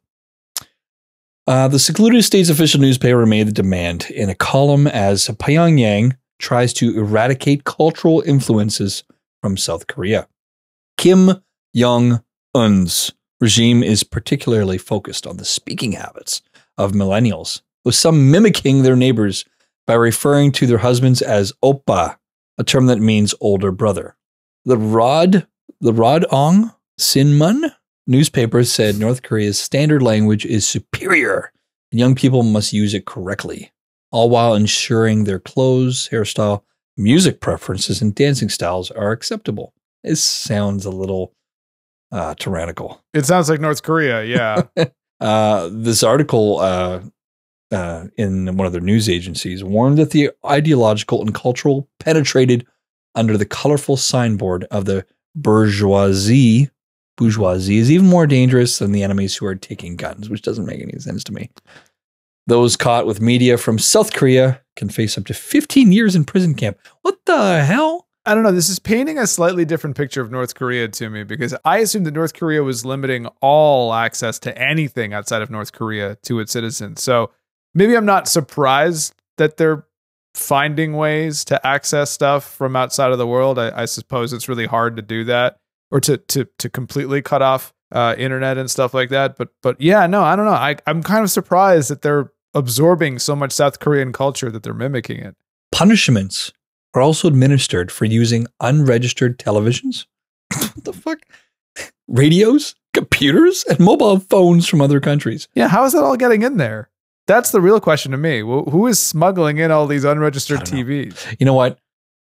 Uh, 1.47 1.67
the 1.69 1.79
secluded 1.79 2.25
state's 2.25 2.49
official 2.49 2.81
newspaper 2.81 3.25
made 3.25 3.47
the 3.47 3.53
demand 3.53 4.09
in 4.11 4.29
a 4.29 4.35
column 4.35 4.85
as 4.85 5.27
Pyongyang 5.27 6.17
tries 6.39 6.73
to 6.73 6.97
eradicate 6.97 7.63
cultural 7.63 8.21
influences 8.25 9.03
from 9.41 9.55
South 9.55 9.87
Korea. 9.87 10.27
Kim 10.97 11.41
Jong 11.73 12.21
un's 12.53 13.13
regime 13.39 13.81
is 13.81 14.03
particularly 14.03 14.77
focused 14.77 15.25
on 15.25 15.37
the 15.37 15.45
speaking 15.45 15.93
habits 15.93 16.41
of 16.77 16.91
millennials, 16.91 17.61
with 17.85 17.95
some 17.95 18.29
mimicking 18.29 18.83
their 18.83 18.95
neighbors 18.95 19.45
by 19.85 19.93
referring 19.93 20.51
to 20.51 20.67
their 20.67 20.79
husbands 20.79 21.21
as 21.21 21.53
oppa, 21.63 22.17
a 22.57 22.63
term 22.63 22.87
that 22.87 22.99
means 22.99 23.33
older 23.39 23.71
brother. 23.71 24.16
The 24.67 24.77
Rod, 24.77 25.47
the 25.79 25.93
Rodong 25.93 26.75
Sinmun 26.99 27.71
newspaper 28.05 28.65
said 28.65 28.99
North 28.99 29.23
Korea's 29.23 29.57
standard 29.57 30.03
language 30.03 30.45
is 30.45 30.67
superior 30.67 31.53
and 31.89 31.99
young 32.01 32.15
people 32.15 32.43
must 32.43 32.73
use 32.73 32.93
it 32.93 33.05
correctly, 33.05 33.71
all 34.11 34.29
while 34.29 34.55
ensuring 34.55 35.23
their 35.23 35.39
clothes, 35.39 36.09
hairstyle, 36.11 36.63
music 36.97 37.39
preferences, 37.39 38.01
and 38.01 38.13
dancing 38.13 38.49
styles 38.49 38.91
are 38.91 39.13
acceptable. 39.13 39.73
This 40.03 40.21
sounds 40.21 40.83
a 40.83 40.91
little 40.91 41.31
uh, 42.11 42.35
tyrannical. 42.35 43.01
It 43.13 43.25
sounds 43.25 43.49
like 43.49 43.61
North 43.61 43.83
Korea. 43.83 44.25
Yeah. 44.25 44.63
Uh, 45.19 45.67
this 45.71 46.03
article 46.03 46.59
uh, 46.59 47.01
uh, 47.71 48.05
in 48.17 48.55
one 48.55 48.67
of 48.67 48.71
their 48.71 48.79
news 48.79 49.09
agencies 49.09 49.63
warned 49.63 49.97
that 49.97 50.11
the 50.11 50.29
ideological 50.45 51.21
and 51.21 51.33
cultural 51.33 51.89
penetrated 51.99 52.67
under 53.17 53.37
the 53.37 53.45
colorful 53.45 53.97
signboard 53.97 54.63
of 54.65 54.85
the 54.85 55.05
bourgeoisie 55.35 56.69
bourgeoisie 57.17 57.77
is 57.77 57.91
even 57.91 58.07
more 58.07 58.27
dangerous 58.27 58.79
than 58.79 58.91
the 58.91 59.03
enemies 59.03 59.35
who 59.35 59.45
are 59.45 59.55
taking 59.55 59.95
guns, 59.95 60.29
which 60.29 60.43
doesn't 60.43 60.65
make 60.65 60.81
any 60.81 60.97
sense 60.99 61.23
to 61.25 61.33
me. 61.33 61.49
Those 62.45 62.77
caught 62.77 63.05
with 63.05 63.19
media 63.19 63.57
from 63.57 63.77
South 63.77 64.13
Korea 64.13 64.61
can 64.77 64.87
face 64.87 65.17
up 65.17 65.25
to 65.25 65.33
15 65.33 65.91
years 65.91 66.15
in 66.15 66.23
prison 66.23 66.53
camp. 66.53 66.77
What 67.01 67.17
the 67.25 67.63
hell? 67.63 68.07
I 68.25 68.33
don't 68.33 68.43
know. 68.43 68.51
This 68.51 68.69
is 68.69 68.79
painting 68.79 69.17
a 69.17 69.27
slightly 69.27 69.65
different 69.65 69.97
picture 69.97 70.21
of 70.21 70.31
North 70.31 70.55
Korea 70.55 70.87
to 70.87 71.09
me 71.09 71.23
because 71.23 71.55
I 71.65 71.79
assumed 71.79 72.05
that 72.05 72.13
North 72.13 72.33
Korea 72.33 72.63
was 72.63 72.85
limiting 72.85 73.25
all 73.41 73.93
access 73.93 74.37
to 74.39 74.57
anything 74.57 75.13
outside 75.13 75.41
of 75.41 75.49
North 75.49 75.73
Korea 75.73 76.15
to 76.23 76.39
its 76.39 76.51
citizens. 76.51 77.01
So 77.01 77.31
maybe 77.73 77.95
I'm 77.95 78.05
not 78.05 78.27
surprised 78.27 79.13
that 79.37 79.57
they're 79.57 79.85
finding 80.37 80.93
ways 80.93 81.43
to 81.45 81.65
access 81.65 82.11
stuff 82.11 82.43
from 82.43 82.75
outside 82.75 83.11
of 83.11 83.17
the 83.17 83.27
world. 83.27 83.57
I, 83.57 83.81
I 83.81 83.85
suppose 83.85 84.33
it's 84.33 84.47
really 84.47 84.67
hard 84.67 84.95
to 84.97 85.01
do 85.01 85.23
that 85.25 85.57
or 85.91 85.99
to 86.01 86.17
to 86.17 86.47
to 86.59 86.69
completely 86.69 87.21
cut 87.21 87.41
off 87.41 87.73
uh, 87.91 88.15
internet 88.17 88.57
and 88.57 88.69
stuff 88.69 88.93
like 88.93 89.09
that. 89.09 89.37
But 89.37 89.49
but 89.61 89.79
yeah, 89.81 90.05
no, 90.07 90.23
I 90.23 90.35
don't 90.35 90.45
know. 90.45 90.51
I, 90.51 90.75
I'm 90.85 91.03
kind 91.03 91.23
of 91.23 91.31
surprised 91.31 91.89
that 91.89 92.01
they're 92.01 92.31
absorbing 92.53 93.19
so 93.19 93.35
much 93.35 93.51
South 93.51 93.79
Korean 93.79 94.13
culture 94.13 94.51
that 94.51 94.63
they're 94.63 94.73
mimicking 94.73 95.19
it. 95.19 95.35
Punishments 95.71 96.53
are 96.93 97.01
also 97.01 97.27
administered 97.27 97.91
for 97.91 98.05
using 98.05 98.47
unregistered 98.61 99.37
televisions. 99.37 100.05
what 100.53 100.83
the 100.83 100.93
fuck? 100.93 101.19
Radios, 102.07 102.75
computers, 102.93 103.63
and 103.69 103.79
mobile 103.79 104.19
phones 104.19 104.67
from 104.67 104.81
other 104.81 104.99
countries. 104.99 105.47
Yeah, 105.53 105.67
how 105.67 105.85
is 105.85 105.93
that 105.93 106.03
all 106.03 106.15
getting 106.15 106.41
in 106.41 106.57
there? 106.57 106.89
That's 107.27 107.51
the 107.51 107.61
real 107.61 107.79
question 107.79 108.11
to 108.13 108.17
me. 108.17 108.39
Wh- 108.41 108.69
Who 108.71 108.87
is 108.87 108.99
smuggling 108.99 109.57
in 109.57 109.69
all 109.71 109.85
these 109.87 110.03
unregistered. 110.05 110.61
TVs? 110.61 111.35
You 111.39 111.45
know 111.45 111.53
what? 111.53 111.77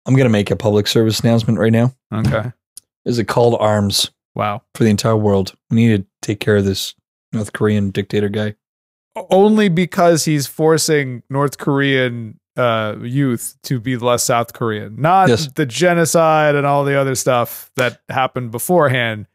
I'm 0.05 0.13
going 0.15 0.25
to 0.25 0.29
make 0.31 0.49
a 0.51 0.55
public 0.55 0.87
service 0.87 1.19
announcement 1.19 1.59
right 1.59 1.71
now. 1.71 1.93
Okay. 2.13 2.51
Is 3.05 3.19
it 3.19 3.25
call 3.25 3.51
to 3.51 3.57
arms 3.57 4.11
Wow. 4.35 4.61
for 4.75 4.83
the 4.83 4.89
entire 4.89 5.17
world. 5.17 5.53
We 5.69 5.75
need 5.85 5.97
to 5.97 6.05
take 6.21 6.39
care 6.39 6.57
of 6.57 6.65
this 6.65 6.95
North 7.33 7.51
Korean 7.53 7.89
dictator 7.91 8.29
guy. 8.29 8.55
Only 9.29 9.67
because 9.69 10.23
he's 10.25 10.47
forcing 10.47 11.21
North 11.29 11.57
Korean 11.57 12.39
uh, 12.57 12.95
youth 13.01 13.55
to 13.63 13.79
be 13.79 13.97
less 13.97 14.23
South 14.23 14.53
Korean, 14.53 14.95
not 15.01 15.29
Yes. 15.29 15.47
the 15.55 15.65
genocide 15.65 16.55
and 16.55 16.65
all 16.65 16.83
the 16.85 16.95
other 16.99 17.15
stuff 17.15 17.71
that 17.75 18.01
happened 18.09 18.51
beforehand. 18.51 19.25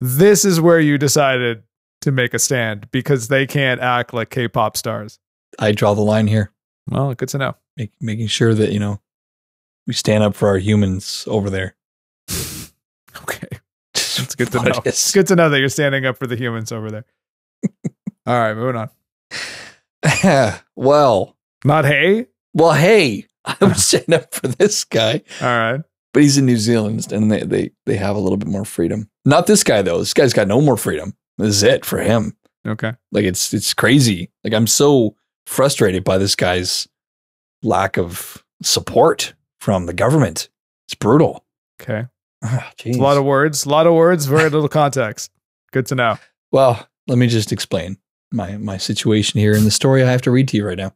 This 0.00 0.44
is 0.44 0.60
where 0.60 0.78
you 0.80 0.98
decided 0.98 1.62
to 2.06 2.12
make 2.12 2.32
a 2.34 2.38
stand 2.38 2.88
because 2.92 3.28
they 3.28 3.46
can't 3.46 3.80
act 3.80 4.14
like 4.14 4.30
K-pop 4.30 4.76
stars. 4.76 5.18
I 5.58 5.72
draw 5.72 5.92
the 5.94 6.00
line 6.02 6.26
here, 6.28 6.52
Well, 6.88 7.12
good 7.14 7.28
to 7.30 7.38
know. 7.38 7.56
make, 7.76 7.90
making 8.00 8.28
sure 8.28 8.54
that, 8.54 8.70
you 8.72 8.78
know, 8.78 9.00
we 9.86 9.92
stand 9.92 10.22
up 10.24 10.34
for 10.36 10.48
our 10.48 10.58
humans 10.58 11.24
over 11.28 11.50
there. 11.50 11.76
Okay. 13.22 13.48
It's 14.18 14.34
good 14.34 14.50
to 14.52 14.62
know. 14.62 14.80
It's 14.84 15.12
good 15.12 15.26
to 15.28 15.36
know 15.36 15.48
that 15.50 15.58
you're 15.58 15.68
standing 15.68 16.06
up 16.06 16.16
for 16.18 16.26
the 16.26 16.36
humans 16.36 16.70
over 16.72 16.90
there. 16.90 17.04
All 18.26 18.38
right, 18.38 18.54
moving 18.54 18.76
on. 18.76 18.90
well, 20.74 21.36
Not 21.64 21.84
hey. 21.84 22.26
well, 22.54 22.72
hey, 22.72 23.26
I 23.44 23.56
would 23.60 23.76
standing 23.78 24.14
up 24.14 24.34
for 24.34 24.48
this 24.48 24.84
guy, 24.84 25.22
All 25.40 25.46
right. 25.48 25.80
but 26.12 26.22
he's 26.22 26.38
in 26.38 26.46
New 26.46 26.56
Zealand 26.56 27.10
and 27.12 27.30
they, 27.30 27.40
they, 27.42 27.70
they 27.84 27.96
have 27.96 28.16
a 28.16 28.18
little 28.18 28.36
bit 28.38 28.48
more 28.48 28.64
freedom. 28.64 29.08
Not 29.24 29.46
this 29.46 29.62
guy, 29.64 29.82
though. 29.82 29.98
This 29.98 30.14
guy's 30.14 30.32
got 30.32 30.48
no 30.48 30.60
more 30.60 30.76
freedom. 30.76 31.14
This 31.38 31.48
is 31.56 31.62
it 31.62 31.84
for 31.84 31.98
him. 31.98 32.36
Okay. 32.66 32.92
Like 33.12 33.24
it's 33.24 33.52
it's 33.54 33.74
crazy. 33.74 34.30
Like 34.44 34.54
I'm 34.54 34.66
so 34.66 35.14
frustrated 35.46 36.02
by 36.04 36.18
this 36.18 36.34
guy's 36.34 36.88
lack 37.62 37.96
of 37.98 38.44
support 38.62 39.34
from 39.60 39.86
the 39.86 39.92
government. 39.94 40.48
It's 40.86 40.94
brutal. 40.94 41.44
Okay. 41.80 42.06
Ah, 42.44 42.70
a 42.84 42.92
lot 42.96 43.16
of 43.16 43.24
words. 43.24 43.64
A 43.64 43.68
lot 43.68 43.86
of 43.86 43.94
words. 43.94 44.26
Very 44.26 44.48
little 44.50 44.68
context. 44.68 45.30
Good 45.72 45.86
to 45.86 45.94
know. 45.94 46.18
well, 46.52 46.88
let 47.06 47.18
me 47.18 47.26
just 47.28 47.52
explain 47.52 47.98
my 48.32 48.56
my 48.56 48.76
situation 48.78 49.40
here 49.40 49.54
in 49.54 49.64
the 49.64 49.70
story 49.70 50.02
I 50.02 50.10
have 50.10 50.22
to 50.22 50.30
read 50.30 50.48
to 50.48 50.56
you 50.56 50.66
right 50.66 50.78
now. 50.78 50.92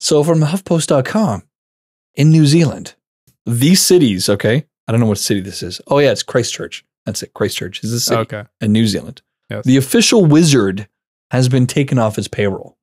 So 0.00 0.22
from 0.24 0.40
HuffPost.com 0.40 1.42
in 2.14 2.30
New 2.30 2.46
Zealand, 2.46 2.94
these 3.46 3.80
cities, 3.82 4.28
okay? 4.28 4.66
I 4.86 4.92
don't 4.92 5.00
know 5.00 5.06
what 5.06 5.18
city 5.18 5.40
this 5.40 5.62
is. 5.62 5.80
Oh 5.88 5.98
yeah, 5.98 6.12
it's 6.12 6.22
Christchurch. 6.22 6.84
That's 7.06 7.22
it. 7.22 7.34
Christchurch 7.34 7.82
is 7.84 7.90
the 7.90 8.00
city 8.00 8.20
Okay. 8.22 8.44
in 8.60 8.72
New 8.72 8.86
Zealand. 8.86 9.22
Yes. 9.50 9.64
The 9.64 9.76
official 9.76 10.24
wizard 10.24 10.88
has 11.30 11.48
been 11.48 11.66
taken 11.66 11.98
off 11.98 12.16
his 12.16 12.28
payroll. 12.28 12.76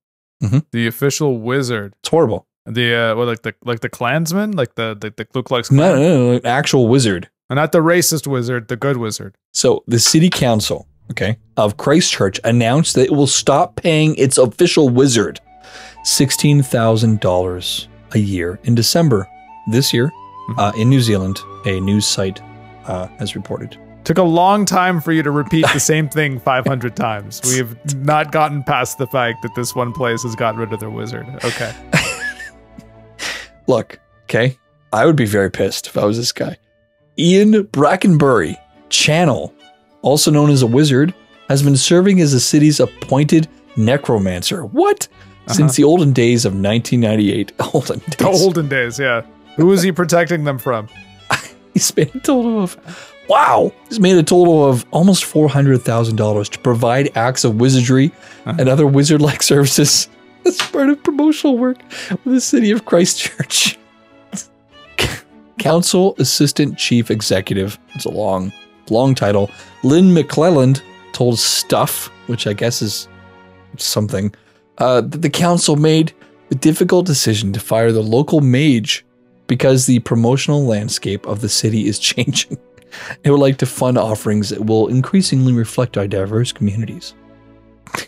The 0.72 0.86
official 0.88 1.40
wizard. 1.40 1.96
It's 2.02 2.10
horrible. 2.10 2.46
The 2.68 2.96
uh, 2.96 3.16
what 3.16 3.28
like 3.28 3.42
the 3.44 3.56
like 3.64 3.80
the 3.80 3.90
Klansman, 3.90 4.52
like 4.52 4.76
the 4.76 4.96
the, 5.00 5.12
the 5.16 5.26
Ku 5.26 5.42
Klux 5.44 5.72
No, 5.72 5.94
Klan, 5.94 6.02
no, 6.02 6.18
no, 6.34 6.40
no, 6.40 6.50
actual 6.50 6.88
wizard. 6.88 7.30
not 7.50 7.72
the 7.72 7.80
racist 7.80 8.28
wizard, 8.28 8.68
the 8.68 8.76
good 8.76 8.98
wizard. 8.98 9.36
So 9.54 9.84
the 9.88 10.00
city 10.00 10.30
council, 10.30 10.88
okay, 11.12 11.38
of 11.58 11.78
Christchurch 11.78 12.40
announced 12.44 12.94
that 12.96 13.06
it 13.06 13.12
will 13.12 13.28
stop 13.28 13.76
paying 13.76 14.16
its 14.16 14.38
official 14.38 14.90
wizard 14.90 15.40
sixteen 16.04 16.62
thousand 16.64 17.20
dollars 17.22 17.88
a 18.14 18.20
year 18.20 18.60
in 18.64 18.76
December 18.76 19.28
this 19.72 19.94
year 19.94 20.12
Mhm. 20.50 20.60
uh, 20.60 20.72
in 20.80 20.90
New 20.90 21.02
Zealand. 21.02 21.40
A 21.66 21.80
news 21.80 22.06
site 22.06 22.40
uh, 22.88 23.08
has 23.20 23.36
reported. 23.36 23.78
Took 24.04 24.18
a 24.20 24.24
long 24.24 24.66
time 24.66 25.02
for 25.02 25.12
you 25.12 25.24
to 25.24 25.32
repeat 25.32 25.66
the 25.74 25.80
same 25.80 26.08
thing 26.10 26.40
500 26.46 26.96
times. 26.96 27.42
We 27.44 27.58
have 27.58 27.96
not 28.06 28.32
gotten 28.32 28.64
past 28.64 28.98
the 29.00 29.08
fact 29.08 29.42
that 29.42 29.56
this 29.56 29.74
one 29.76 29.92
place 29.94 30.24
has 30.24 30.36
got 30.36 30.56
rid 30.56 30.72
of 30.74 30.80
their 30.80 30.92
wizard. 30.92 31.28
Okay. 31.44 31.74
Look, 33.68 34.00
okay, 34.26 34.58
I 34.94 35.06
would 35.06 35.16
be 35.16 35.26
very 35.26 35.50
pissed 35.50 35.88
if 35.88 35.98
I 35.98 36.06
was 36.06 36.18
this 36.18 36.32
guy. 36.32 36.58
Ian 37.18 37.64
Brackenbury, 37.64 38.58
Channell, 38.90 39.54
also 40.04 40.30
known 40.30 40.52
as 40.52 40.62
a 40.62 40.68
wizard, 40.68 41.16
has 41.50 41.64
been 41.64 41.78
serving 41.78 42.22
as 42.22 42.32
the 42.32 42.40
city's 42.40 42.80
appointed 42.80 43.48
necromancer. 43.76 44.66
What? 44.66 45.08
Since 45.48 45.76
the 45.76 45.84
olden 45.84 46.12
days 46.12 46.44
of 46.46 46.54
1998. 46.54 47.52
Olden 47.74 48.00
days. 48.00 48.18
The 48.18 48.26
olden 48.26 48.68
days, 48.68 48.98
yeah. 48.98 49.22
Who 49.58 49.72
is 49.74 49.84
he 49.84 49.92
protecting 49.92 50.44
them 50.44 50.58
from? 50.58 50.88
He's 51.76 51.86
spent 51.86 52.16
a 52.16 52.20
total 52.22 52.64
of 52.64 52.78
wow. 53.30 53.72
He's 53.90 54.00
made 54.00 54.16
a 54.18 54.24
total 54.24 54.66
of 54.66 54.84
almost 54.92 55.26
four 55.26 55.48
hundred 55.50 55.82
thousand 55.84 56.16
dollars 56.16 56.50
to 56.50 56.60
provide 56.60 57.16
acts 57.16 57.44
of 57.44 57.56
wizardry 57.60 58.12
Uh-huh. 58.46 58.56
and 58.60 58.68
other 58.70 58.88
wizard-like 58.88 59.44
services 59.54 60.10
as 60.48 60.58
part 60.58 60.90
of 60.90 61.04
promotional 61.04 61.58
work 61.58 61.78
with 62.24 62.34
the 62.36 62.42
city 62.42 62.72
of 62.72 62.86
Christchurch. 62.86 63.78
Council 65.60 66.16
Assistant 66.20 66.78
Chief 66.78 67.10
Executive. 67.10 67.80
It's 67.96 68.06
a 68.06 68.10
long, 68.12 68.52
long 68.90 69.16
title. 69.16 69.50
Lynn 69.84 70.14
McClelland 70.14 70.82
told 71.14 71.40
Stuff, 71.40 72.08
which 72.28 72.46
I 72.46 72.54
guess 72.54 72.82
is 72.82 73.08
something, 73.78 74.34
uh, 74.78 75.02
that 75.02 75.22
the 75.22 75.30
council 75.30 75.76
made 75.76 76.14
the 76.50 76.56
difficult 76.56 77.06
decision 77.06 77.52
to 77.54 77.60
fire 77.60 77.92
the 77.92 78.04
local 78.04 78.42
mage 78.42 79.04
because 79.48 79.86
the 79.86 80.00
promotional 80.00 80.66
landscape 80.66 81.26
of 81.26 81.42
the 81.42 81.50
city 81.50 81.88
is 81.88 82.00
changing. 82.12 82.58
They 83.24 83.30
would 83.30 83.42
like 83.42 83.58
to 83.58 83.66
fund 83.66 83.98
offerings 83.98 84.50
that 84.50 84.66
will 84.66 84.88
increasingly 84.88 85.54
reflect 85.54 85.98
our 85.98 86.08
diverse 86.08 86.52
communities. 86.52 87.14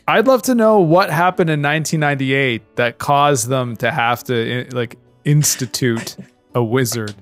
I'd 0.07 0.27
love 0.27 0.41
to 0.43 0.55
know 0.55 0.79
what 0.79 1.09
happened 1.09 1.49
in 1.49 1.61
1998 1.61 2.75
that 2.75 2.97
caused 2.97 3.47
them 3.47 3.75
to 3.77 3.91
have 3.91 4.23
to 4.25 4.65
eh, 4.65 4.69
like 4.71 4.97
institute 5.25 6.17
a 6.55 6.63
wizard. 6.63 7.15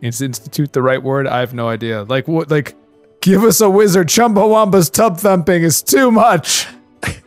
Is 0.00 0.20
institute 0.20 0.72
the 0.72 0.82
right 0.82 1.02
word? 1.02 1.26
I 1.26 1.40
have 1.40 1.54
no 1.54 1.68
idea. 1.68 2.04
Like 2.04 2.28
what? 2.28 2.50
Like 2.50 2.74
give 3.20 3.42
us 3.42 3.60
a 3.60 3.70
wizard. 3.70 4.08
Chumbawamba's 4.08 4.90
tub 4.90 5.18
thumping 5.18 5.62
is 5.62 5.82
too 5.82 6.10
much. 6.10 6.66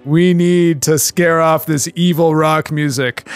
We 0.06 0.34
need 0.34 0.82
to 0.84 0.98
scare 1.00 1.42
off 1.42 1.66
this 1.66 1.90
evil 1.96 2.36
rock 2.36 2.72
music. 2.72 3.28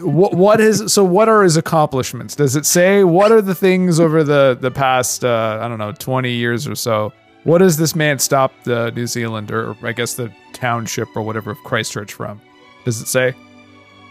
What 0.00 0.34
what 0.34 0.60
is 0.60 0.92
so? 0.92 1.02
What 1.04 1.28
are 1.28 1.42
his 1.42 1.56
accomplishments? 1.56 2.36
Does 2.36 2.56
it 2.56 2.66
say 2.66 3.04
what 3.04 3.32
are 3.32 3.40
the 3.40 3.54
things 3.54 3.98
over 3.98 4.22
the 4.22 4.56
the 4.60 4.70
past 4.70 5.24
uh, 5.24 5.58
I 5.62 5.68
don't 5.68 5.78
know 5.78 5.92
twenty 5.92 6.32
years 6.32 6.68
or 6.68 6.74
so? 6.74 7.12
What 7.44 7.58
does 7.58 7.78
this 7.78 7.94
man 7.96 8.18
stop 8.18 8.52
the 8.64 8.90
New 8.90 9.06
Zealand 9.06 9.50
or 9.50 9.76
I 9.82 9.92
guess 9.92 10.14
the 10.14 10.30
township 10.52 11.08
or 11.16 11.22
whatever 11.22 11.50
of 11.50 11.58
Christchurch 11.64 12.12
from? 12.12 12.40
Does 12.84 13.00
it 13.00 13.06
say? 13.08 13.34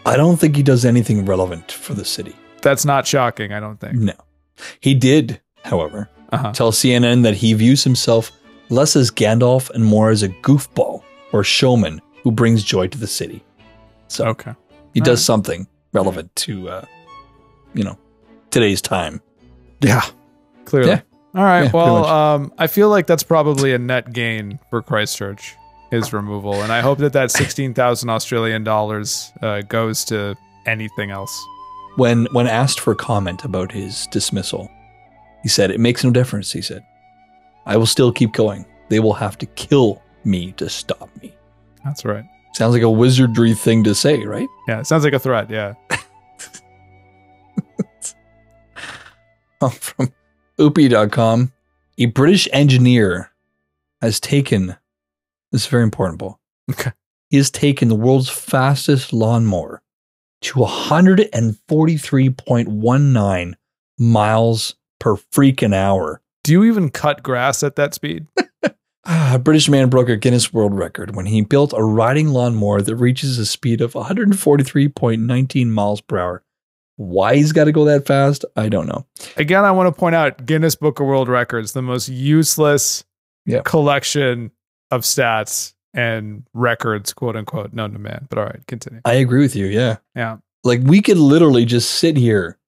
I 0.04 0.16
don't 0.16 0.36
think 0.38 0.56
he 0.56 0.62
does 0.62 0.84
anything 0.84 1.24
relevant 1.24 1.70
for 1.70 1.94
the 1.94 2.04
city. 2.04 2.34
That's 2.62 2.84
not 2.84 3.06
shocking. 3.06 3.52
I 3.52 3.60
don't 3.60 3.78
think. 3.78 3.94
No. 3.94 4.14
He 4.80 4.94
did, 4.94 5.40
however, 5.64 6.08
Uh-huh. 6.32 6.52
tell 6.52 6.72
CNN 6.72 7.22
that 7.22 7.34
he 7.34 7.52
views 7.52 7.84
himself 7.84 8.32
less 8.70 8.96
as 8.96 9.10
Gandalf 9.10 9.70
and 9.70 9.84
more 9.84 10.10
as 10.10 10.22
a 10.22 10.28
goofball 10.28 11.02
or 11.32 11.44
showman 11.44 12.00
who 12.24 12.32
brings 12.32 12.64
joy 12.64 12.88
to 12.88 12.98
the 12.98 13.06
city. 13.06 13.44
So 14.08 14.26
Okay. 14.28 14.54
He 14.94 15.00
All 15.00 15.04
does 15.04 15.20
right. 15.20 15.24
something 15.24 15.66
relevant 15.92 16.34
to, 16.36 16.68
uh, 16.68 16.84
you 17.74 17.84
know, 17.84 17.98
today's 18.50 18.80
time. 18.82 19.20
Yeah. 19.80 20.02
Clearly. 20.64 20.90
Yeah. 20.90 21.00
All 21.34 21.44
right. 21.44 21.64
Yeah, 21.64 21.70
well, 21.72 22.04
um, 22.06 22.52
I 22.58 22.66
feel 22.66 22.88
like 22.88 23.06
that's 23.06 23.22
probably 23.22 23.72
a 23.72 23.78
net 23.78 24.12
gain 24.12 24.58
for 24.70 24.82
Christchurch, 24.82 25.54
his 25.90 26.12
removal, 26.12 26.62
and 26.62 26.72
I 26.72 26.80
hope 26.80 26.98
that 26.98 27.12
that 27.12 27.30
sixteen 27.30 27.74
thousand 27.74 28.08
Australian 28.08 28.64
dollars 28.64 29.30
uh, 29.42 29.60
goes 29.62 30.04
to 30.06 30.36
anything 30.66 31.10
else. 31.10 31.38
When 31.96 32.26
when 32.32 32.46
asked 32.46 32.80
for 32.80 32.94
comment 32.94 33.44
about 33.44 33.70
his 33.70 34.06
dismissal, 34.08 34.70
he 35.42 35.48
said, 35.48 35.70
"It 35.70 35.80
makes 35.80 36.02
no 36.02 36.10
difference." 36.10 36.50
He 36.50 36.62
said, 36.62 36.82
I 37.66 37.76
will 37.76 37.86
still 37.86 38.10
keep 38.10 38.32
going. 38.32 38.64
They 38.88 38.98
will 38.98 39.12
have 39.12 39.36
to 39.38 39.46
kill 39.46 40.02
me 40.24 40.52
to 40.52 40.68
stop 40.70 41.10
me. 41.22 41.34
That's 41.84 42.04
right. 42.04 42.24
Sounds 42.54 42.74
like 42.74 42.82
a 42.82 42.90
wizardry 42.90 43.54
thing 43.54 43.84
to 43.84 43.94
say, 43.94 44.24
right? 44.24 44.48
Yeah, 44.66 44.80
it 44.80 44.86
sounds 44.86 45.04
like 45.04 45.12
a 45.12 45.18
threat. 45.18 45.50
Yeah. 45.50 45.74
From 49.70 50.12
oopie.com, 50.58 51.52
a 51.98 52.06
British 52.06 52.48
engineer 52.52 53.30
has 54.00 54.20
taken 54.20 54.76
this 55.50 55.62
is 55.62 55.68
very 55.68 55.82
important, 55.82 56.20
Paul. 56.20 56.38
Okay. 56.70 56.92
He 57.30 57.38
has 57.38 57.50
taken 57.50 57.88
the 57.88 57.94
world's 57.94 58.28
fastest 58.28 59.10
lawnmower 59.12 59.82
to 60.42 60.60
143.19 60.60 63.54
miles 63.98 64.76
per 65.00 65.16
freaking 65.16 65.74
hour. 65.74 66.20
Do 66.44 66.52
you 66.52 66.64
even 66.64 66.90
cut 66.90 67.22
grass 67.22 67.62
at 67.62 67.76
that 67.76 67.94
speed? 67.94 68.26
Ah, 69.04 69.34
a 69.36 69.38
British 69.38 69.68
man 69.68 69.88
broke 69.88 70.08
a 70.08 70.16
Guinness 70.16 70.52
World 70.52 70.74
Record 70.74 71.14
when 71.16 71.26
he 71.26 71.40
built 71.40 71.72
a 71.76 71.82
riding 71.82 72.28
lawnmower 72.28 72.82
that 72.82 72.96
reaches 72.96 73.38
a 73.38 73.46
speed 73.46 73.80
of 73.80 73.94
143.19 73.94 75.66
miles 75.68 76.00
per 76.00 76.18
hour. 76.18 76.42
Why 76.96 77.36
he's 77.36 77.52
got 77.52 77.64
to 77.64 77.72
go 77.72 77.84
that 77.84 78.06
fast, 78.06 78.44
I 78.56 78.68
don't 78.68 78.86
know. 78.88 79.06
Again, 79.36 79.64
I 79.64 79.70
want 79.70 79.86
to 79.94 79.98
point 79.98 80.16
out 80.16 80.44
Guinness 80.44 80.74
Book 80.74 80.98
of 80.98 81.06
World 81.06 81.28
Records, 81.28 81.72
the 81.72 81.82
most 81.82 82.08
useless 82.08 83.04
Yeah. 83.46 83.60
collection 83.64 84.50
of 84.90 85.02
stats 85.02 85.74
and 85.94 86.42
records, 86.54 87.12
quote 87.12 87.36
unquote, 87.36 87.72
known 87.72 87.92
to 87.92 87.98
man. 87.98 88.26
But 88.28 88.38
all 88.38 88.44
right, 88.46 88.66
continue. 88.66 89.00
I 89.04 89.14
agree 89.14 89.40
with 89.40 89.54
you. 89.54 89.66
Yeah. 89.66 89.98
Yeah. 90.16 90.38
Like 90.64 90.80
we 90.82 91.00
could 91.00 91.18
literally 91.18 91.64
just 91.64 91.92
sit 91.92 92.16
here 92.16 92.58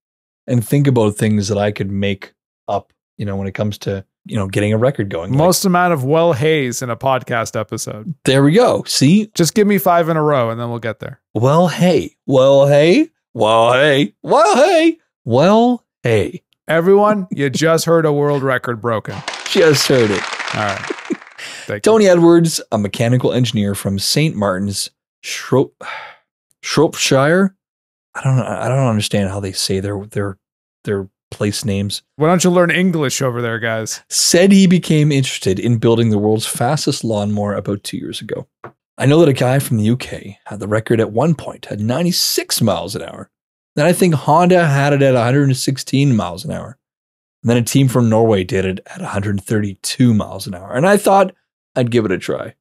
and 0.47 0.65
think 0.67 0.87
about 0.87 1.17
things 1.17 1.49
that 1.49 1.59
I 1.59 1.73
could 1.73 1.91
make 1.91 2.33
up, 2.69 2.93
you 3.19 3.27
know, 3.27 3.37
when 3.37 3.49
it 3.49 3.53
comes 3.55 3.79
to, 3.79 4.05
you 4.31 4.37
know, 4.37 4.47
getting 4.47 4.73
a 4.73 4.79
record 4.79 5.09
going. 5.11 5.31
Like, 5.33 5.39
Most 5.39 5.65
amount 5.65 5.93
of 5.93 6.05
well 6.05 6.33
haze 6.33 6.81
in 6.83 6.89
a 6.91 6.97
podcast 6.97 7.59
episode. 7.59 8.15
there 8.25 8.43
we 8.43 8.53
go. 8.53 8.85
See? 8.87 9.27
Just 9.35 9.55
give 9.55 9.67
me 9.67 9.77
five 9.79 10.09
in 10.09 10.17
a 10.17 10.23
row 10.23 10.51
and 10.51 10.61
then 10.61 10.71
we'll 10.71 10.79
get 10.79 11.01
there. 11.01 11.21
Well, 11.35 11.69
hey. 11.69 12.17
Well, 12.27 12.67
hey. 12.69 13.11
Well, 13.35 13.73
hey. 13.73 14.15
Well, 14.23 14.57
hey. 14.57 14.99
Well, 15.25 15.85
hey. 16.03 16.43
Everyone, 16.69 17.27
you 17.33 17.51
just 17.51 17.85
heard 17.85 18.07
a 18.07 18.13
world 18.13 18.43
record 18.45 18.81
broken. 18.81 19.17
Just 19.47 19.89
heard 19.89 20.11
it. 20.11 20.23
All 20.55 20.61
right. 20.63 20.79
Thank 21.67 21.79
you. 21.85 21.91
Tony 21.93 22.07
Edwards, 22.07 22.61
a 22.71 22.79
mechanical 22.79 23.33
engineer 23.33 23.75
from 23.75 23.99
St. 23.99 24.37
Martin's, 24.37 24.91
Shrop, 25.23 25.73
Shropshire. 26.63 27.57
I 28.15 28.23
don't 28.23 28.37
know. 28.37 28.45
I 28.47 28.69
don't 28.69 28.87
understand 28.89 29.31
how 29.31 29.41
they 29.41 29.53
say 29.53 29.81
their 29.81 30.05
their 30.07 30.39
their 30.85 31.09
place 31.31 31.65
names. 31.65 32.03
Why 32.17 32.29
don't 32.29 32.45
you 32.45 32.51
learn 32.51 32.71
English 32.71 33.23
over 33.23 33.41
there, 33.41 33.59
guys? 33.59 34.03
Said 34.09 34.53
he 34.53 34.67
became 34.67 35.13
interested 35.13 35.59
in 35.59 35.79
building 35.79 36.11
the 36.11 36.19
world's 36.19 36.47
fastest 36.47 37.05
lawnmower 37.05 37.55
about 37.55 37.85
two 37.85 37.97
years 37.97 38.21
ago. 38.21 38.47
I 38.99 39.07
know 39.07 39.21
that 39.21 39.29
a 39.29 39.33
guy 39.33 39.59
from 39.59 39.79
the 39.79 39.91
UK 39.91 40.37
had 40.45 40.61
the 40.61 40.69
record 40.69 41.01
at 41.01 41.13
one 41.13 41.35
point 41.35 41.67
at 41.71 41.81
96 41.81 42.61
miles 42.61 42.95
an 42.95 43.03
hour. 43.03 43.31
Then 43.75 43.87
I 43.87 43.93
think 43.93 44.15
Honda 44.15 44.67
had 44.67 44.93
it 44.93 45.01
at 45.01 45.15
116 45.15 46.15
miles 46.15 46.45
an 46.45 46.51
hour. 46.51 46.77
And 47.43 47.49
then 47.49 47.57
a 47.57 47.63
team 47.63 47.89
from 47.89 48.11
Norway 48.11 48.45
did 48.45 48.67
it 48.67 48.81
at 48.87 49.01
132 49.01 50.13
miles 50.13 50.47
an 50.47 50.55
hour. 50.55 50.73
And 50.73 50.87
I 50.87 50.99
thought 50.99 51.35
I'd 51.75 51.91
give 51.91 52.05
it 52.05 52.13
a 52.13 52.19
try. 52.19 52.55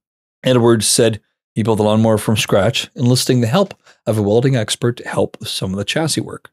Edwards 0.44 0.88
said 0.88 1.20
he 1.54 1.64
built 1.64 1.78
the 1.78 1.84
lawnmower 1.84 2.18
from 2.18 2.38
scratch, 2.38 2.90
enlisting 2.96 3.42
the 3.42 3.48
help 3.48 3.74
of 4.06 4.18
a 4.18 4.22
welding 4.22 4.56
expert 4.56 4.98
to 4.98 5.08
help 5.08 5.38
with 5.40 5.50
some 5.50 5.74
of 5.74 5.78
the 5.78 5.84
chassis 5.84 6.22
work. 6.22 6.52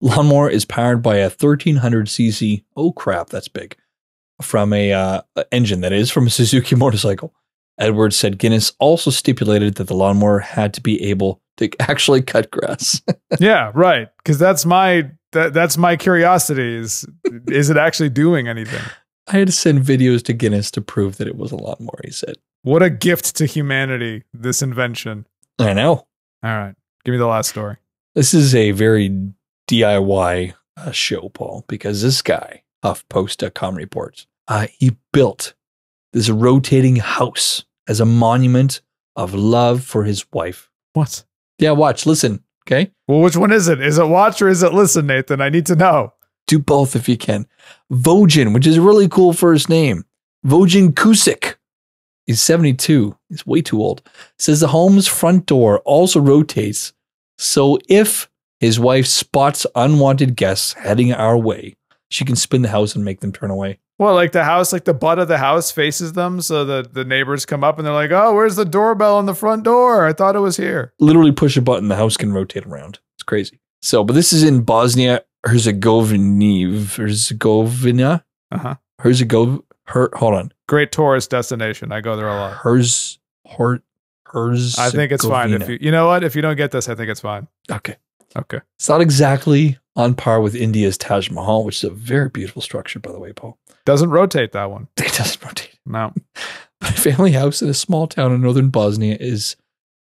Lawnmower 0.00 0.50
is 0.50 0.64
powered 0.64 1.02
by 1.02 1.16
a 1.16 1.30
1300cc, 1.30 2.64
oh 2.76 2.92
crap, 2.92 3.30
that's 3.30 3.48
big, 3.48 3.76
from 4.42 4.72
a 4.72 4.92
uh, 4.92 5.22
engine 5.52 5.80
that 5.80 5.92
is 5.92 6.10
from 6.10 6.26
a 6.26 6.30
Suzuki 6.38 6.74
motorcycle. 6.74 7.34
Edwards 7.78 8.16
said 8.16 8.38
Guinness 8.38 8.72
also 8.78 9.10
stipulated 9.10 9.74
that 9.74 9.86
the 9.86 9.94
lawnmower 9.94 10.38
had 10.38 10.72
to 10.74 10.80
be 10.80 11.02
able 11.02 11.42
to 11.58 11.70
actually 11.80 12.22
cut 12.22 12.50
grass. 12.50 13.02
yeah, 13.40 13.70
right. 13.74 14.08
Because 14.18 14.38
that's 14.38 14.64
my 14.64 15.10
that, 15.32 15.52
that's 15.52 15.76
my 15.76 15.96
curiosity. 15.96 16.76
Is 16.76 17.06
is 17.46 17.68
it 17.68 17.76
actually 17.76 18.08
doing 18.08 18.48
anything? 18.48 18.82
I 19.28 19.38
had 19.38 19.48
to 19.48 19.52
send 19.52 19.82
videos 19.82 20.22
to 20.24 20.32
Guinness 20.32 20.70
to 20.72 20.80
prove 20.80 21.18
that 21.18 21.26
it 21.26 21.36
was 21.36 21.52
a 21.52 21.56
lawnmower, 21.56 22.00
he 22.04 22.12
said. 22.12 22.36
What 22.62 22.82
a 22.82 22.90
gift 22.90 23.36
to 23.36 23.46
humanity! 23.46 24.24
This 24.32 24.62
invention. 24.62 25.26
I 25.58 25.72
know. 25.72 26.06
All 26.42 26.56
right, 26.56 26.74
give 27.04 27.12
me 27.12 27.18
the 27.18 27.26
last 27.26 27.50
story. 27.50 27.76
This 28.14 28.32
is 28.32 28.54
a 28.54 28.70
very 28.70 29.32
DIY 29.68 30.54
uh, 30.76 30.90
show, 30.90 31.28
Paul, 31.30 31.64
because 31.68 32.02
this 32.02 32.22
guy, 32.22 32.62
HuffPost.com 32.84 33.74
reports, 33.74 34.26
uh, 34.48 34.66
he 34.78 34.96
built 35.12 35.54
this 36.12 36.28
rotating 36.28 36.96
house 36.96 37.64
as 37.88 38.00
a 38.00 38.06
monument 38.06 38.80
of 39.16 39.34
love 39.34 39.82
for 39.82 40.04
his 40.04 40.24
wife. 40.32 40.70
What? 40.92 41.24
Yeah, 41.58 41.72
watch, 41.72 42.06
listen, 42.06 42.44
okay? 42.66 42.90
Well, 43.08 43.20
which 43.20 43.36
one 43.36 43.52
is 43.52 43.68
it? 43.68 43.80
Is 43.80 43.98
it 43.98 44.06
watch 44.06 44.40
or 44.42 44.48
is 44.48 44.62
it 44.62 44.72
listen, 44.72 45.06
Nathan? 45.06 45.40
I 45.40 45.48
need 45.48 45.66
to 45.66 45.76
know. 45.76 46.12
Do 46.46 46.58
both 46.58 46.94
if 46.94 47.08
you 47.08 47.16
can. 47.16 47.46
Vojin, 47.92 48.54
which 48.54 48.66
is 48.66 48.76
a 48.76 48.82
really 48.82 49.08
cool 49.08 49.32
first 49.32 49.68
name. 49.68 50.04
Vojin 50.46 50.90
Kusik. 50.92 51.56
He's 52.26 52.42
72. 52.42 53.16
He's 53.28 53.46
way 53.46 53.62
too 53.62 53.80
old. 53.80 54.02
Says 54.38 54.60
the 54.60 54.68
home's 54.68 55.06
front 55.08 55.46
door 55.46 55.80
also 55.80 56.20
rotates. 56.20 56.92
So 57.38 57.78
if 57.88 58.28
his 58.60 58.80
wife 58.80 59.06
spots 59.06 59.66
unwanted 59.74 60.36
guests 60.36 60.72
heading 60.74 61.12
our 61.12 61.36
way, 61.36 61.76
she 62.08 62.24
can 62.24 62.36
spin 62.36 62.62
the 62.62 62.68
house 62.68 62.94
and 62.94 63.04
make 63.04 63.20
them 63.20 63.32
turn 63.32 63.50
away. 63.50 63.78
Well, 63.98 64.14
like 64.14 64.32
the 64.32 64.44
house, 64.44 64.72
like 64.72 64.84
the 64.84 64.94
butt 64.94 65.18
of 65.18 65.28
the 65.28 65.38
house 65.38 65.70
faces 65.70 66.12
them, 66.12 66.42
so 66.42 66.64
that 66.66 66.92
the 66.92 67.04
neighbors 67.04 67.46
come 67.46 67.64
up 67.64 67.78
and 67.78 67.86
they're 67.86 67.94
like, 67.94 68.10
"Oh, 68.10 68.34
where's 68.34 68.56
the 68.56 68.66
doorbell 68.66 69.16
on 69.16 69.24
the 69.24 69.34
front 69.34 69.62
door? 69.62 70.06
I 70.06 70.12
thought 70.12 70.36
it 70.36 70.40
was 70.40 70.58
here." 70.58 70.92
Literally 71.00 71.32
push 71.32 71.56
a 71.56 71.62
button, 71.62 71.88
the 71.88 71.96
house 71.96 72.16
can 72.18 72.32
rotate 72.32 72.66
around. 72.66 72.98
It's 73.16 73.22
crazy. 73.22 73.58
So, 73.80 74.04
but 74.04 74.12
this 74.12 74.32
is 74.34 74.42
in 74.42 74.62
Bosnia 74.62 75.24
Herzegovina. 75.46 76.84
Herzegovina? 76.84 78.24
Uh 78.52 78.58
huh. 78.58 78.74
Herzegov. 79.00 79.62
Her, 79.86 80.10
hold 80.14 80.34
on. 80.34 80.52
Great 80.68 80.90
tourist 80.92 81.30
destination. 81.30 81.92
I 81.92 82.00
go 82.00 82.16
there 82.16 82.28
a 82.28 82.34
lot. 82.34 82.52
Herz. 82.54 83.18
Her, 83.56 83.80
Herz. 84.24 84.78
I 84.78 84.90
think 84.90 85.12
it's 85.12 85.24
fine 85.24 85.52
if 85.52 85.68
you. 85.68 85.78
You 85.80 85.90
know 85.92 86.06
what? 86.08 86.24
If 86.24 86.34
you 86.34 86.42
don't 86.42 86.56
get 86.56 86.72
this, 86.72 86.88
I 86.88 86.94
think 86.94 87.08
it's 87.08 87.20
fine. 87.20 87.46
Okay. 87.70 87.96
Okay. 88.36 88.60
It's 88.78 88.88
not 88.88 89.00
exactly 89.00 89.78
on 89.96 90.14
par 90.14 90.40
with 90.40 90.54
India's 90.54 90.98
Taj 90.98 91.30
Mahal, 91.30 91.64
which 91.64 91.76
is 91.76 91.84
a 91.84 91.90
very 91.90 92.28
beautiful 92.28 92.62
structure, 92.62 92.98
by 92.98 93.12
the 93.12 93.18
way, 93.18 93.32
Paul. 93.32 93.58
Doesn't 93.84 94.10
rotate 94.10 94.52
that 94.52 94.70
one. 94.70 94.88
It 94.98 95.14
doesn't 95.14 95.42
rotate. 95.42 95.78
No. 95.86 96.12
A 96.82 96.92
family 96.92 97.32
house 97.32 97.62
in 97.62 97.70
a 97.70 97.74
small 97.74 98.06
town 98.06 98.32
in 98.32 98.42
northern 98.42 98.68
Bosnia 98.68 99.16
is, 99.18 99.56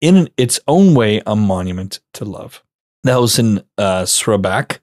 in 0.01 0.29
its 0.37 0.59
own 0.67 0.93
way, 0.93 1.23
a 1.25 1.37
monument 1.37 2.01
to 2.15 2.25
love. 2.25 2.65
The 3.05 3.13
house 3.13 3.39
in 3.39 3.63
uh, 3.79 4.03
Srabac, 4.03 4.81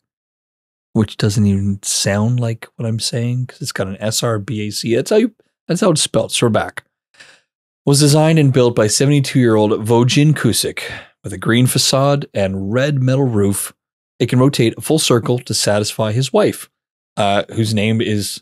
which 0.93 1.17
doesn't 1.17 1.45
even 1.45 1.83
sound 1.83 2.39
like 2.39 2.69
what 2.77 2.87
I'm 2.87 3.01
saying 3.01 3.43
because 3.43 3.61
it's 3.61 3.73
got 3.73 3.87
an 3.87 3.97
S 3.99 4.23
R 4.23 4.39
B 4.39 4.67
A 4.67 4.71
C. 4.71 4.95
That's 4.95 5.09
how 5.09 5.17
you, 5.17 5.35
that's 5.67 5.81
how 5.81 5.91
it's 5.91 6.01
spelled. 6.01 6.31
Srabac 6.31 6.79
was 7.85 7.99
designed 7.99 8.39
and 8.39 8.53
built 8.53 8.73
by 8.73 8.87
72 8.87 9.37
year 9.37 9.55
old 9.55 9.71
Vojin 9.85 10.33
Kusik 10.33 10.83
with 11.25 11.33
a 11.33 11.37
green 11.37 11.67
facade 11.67 12.25
and 12.33 12.71
red 12.71 13.01
metal 13.03 13.25
roof. 13.25 13.73
It 14.19 14.27
can 14.29 14.39
rotate 14.39 14.75
a 14.77 14.81
full 14.81 14.99
circle 14.99 15.39
to 15.39 15.53
satisfy 15.53 16.13
his 16.13 16.31
wife, 16.31 16.69
uh, 17.17 17.43
whose 17.53 17.73
name 17.73 17.99
is. 17.99 18.41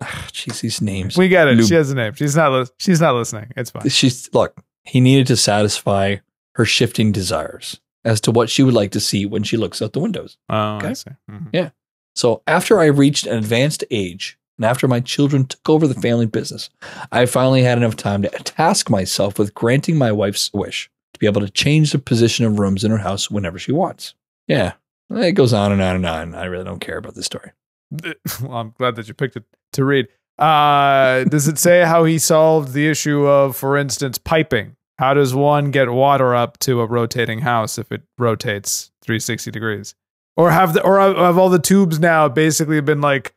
Jeez, 0.00 0.60
these 0.60 0.80
names. 0.80 1.16
We 1.16 1.26
get 1.26 1.48
it. 1.48 1.56
Lub- 1.58 1.66
She 1.66 1.74
has 1.74 1.90
a 1.90 1.94
name. 1.96 2.12
She's 2.14 2.36
not. 2.36 2.52
Li- 2.52 2.66
she's 2.78 3.00
not 3.00 3.16
listening. 3.16 3.50
It's 3.56 3.70
fine. 3.70 3.88
She's 3.88 4.32
look. 4.32 4.56
He 4.84 5.00
needed 5.00 5.26
to 5.26 5.36
satisfy 5.36 6.16
her 6.54 6.64
shifting 6.64 7.10
desires 7.10 7.80
as 8.04 8.20
to 8.20 8.30
what 8.30 8.48
she 8.48 8.62
would 8.62 8.74
like 8.74 8.92
to 8.92 9.00
see 9.00 9.26
when 9.26 9.42
she 9.42 9.56
looks 9.56 9.82
out 9.82 9.92
the 9.94 9.98
windows. 10.00 10.38
Oh, 10.48 10.54
I 10.54 10.76
Okay. 10.76 10.94
see. 10.94 11.10
Mhm. 11.28 11.72
So 12.14 12.42
after 12.46 12.78
I 12.78 12.86
reached 12.86 13.26
an 13.26 13.38
advanced 13.38 13.82
age 13.90 14.38
and 14.56 14.64
after 14.64 14.86
my 14.86 15.00
children 15.00 15.46
took 15.46 15.68
over 15.68 15.86
the 15.88 16.00
family 16.00 16.26
business, 16.26 16.70
I 17.10 17.26
finally 17.26 17.62
had 17.62 17.78
enough 17.78 17.96
time 17.96 18.22
to 18.22 18.28
task 18.28 18.88
myself 18.90 19.38
with 19.38 19.52
granting 19.54 19.96
my 19.96 20.12
wife's 20.12 20.50
wish 20.52 20.90
to 21.18 21.20
be 21.20 21.26
able 21.26 21.40
to 21.40 21.50
change 21.50 21.92
the 21.92 21.98
position 21.98 22.44
of 22.44 22.58
rooms 22.58 22.84
in 22.84 22.90
her 22.90 22.98
house 22.98 23.30
whenever 23.30 23.58
she 23.58 23.72
wants. 23.72 24.14
Yeah, 24.46 24.74
it 25.10 25.32
goes 25.32 25.52
on 25.52 25.72
and 25.72 25.82
on 25.82 25.96
and 25.96 26.06
on. 26.06 26.34
I 26.34 26.44
really 26.44 26.64
don't 26.64 26.80
care 26.80 26.98
about 26.98 27.14
this 27.14 27.26
story. 27.26 27.52
Well, 28.42 28.58
I'm 28.58 28.74
glad 28.76 28.96
that 28.96 29.08
you 29.08 29.14
picked 29.14 29.36
it 29.36 29.44
to 29.72 29.84
read. 29.84 30.08
Uh, 30.38 31.24
does 31.24 31.48
it 31.48 31.58
say 31.58 31.84
how 31.84 32.04
he 32.04 32.18
solved 32.18 32.72
the 32.72 32.86
issue 32.86 33.26
of, 33.26 33.56
for 33.56 33.76
instance, 33.76 34.18
piping? 34.18 34.76
How 34.98 35.14
does 35.14 35.34
one 35.34 35.70
get 35.70 35.90
water 35.90 36.34
up 36.34 36.58
to 36.60 36.80
a 36.80 36.86
rotating 36.86 37.40
house 37.40 37.78
if 37.78 37.90
it 37.90 38.02
rotates 38.18 38.90
360 39.02 39.50
degrees? 39.50 39.94
Or 40.36 40.50
have 40.50 40.74
the 40.74 40.82
or 40.82 41.00
have 41.00 41.38
all 41.38 41.48
the 41.48 41.58
tubes 41.58 41.98
now 41.98 42.28
basically 42.28 42.80
been 42.80 43.00
like, 43.00 43.34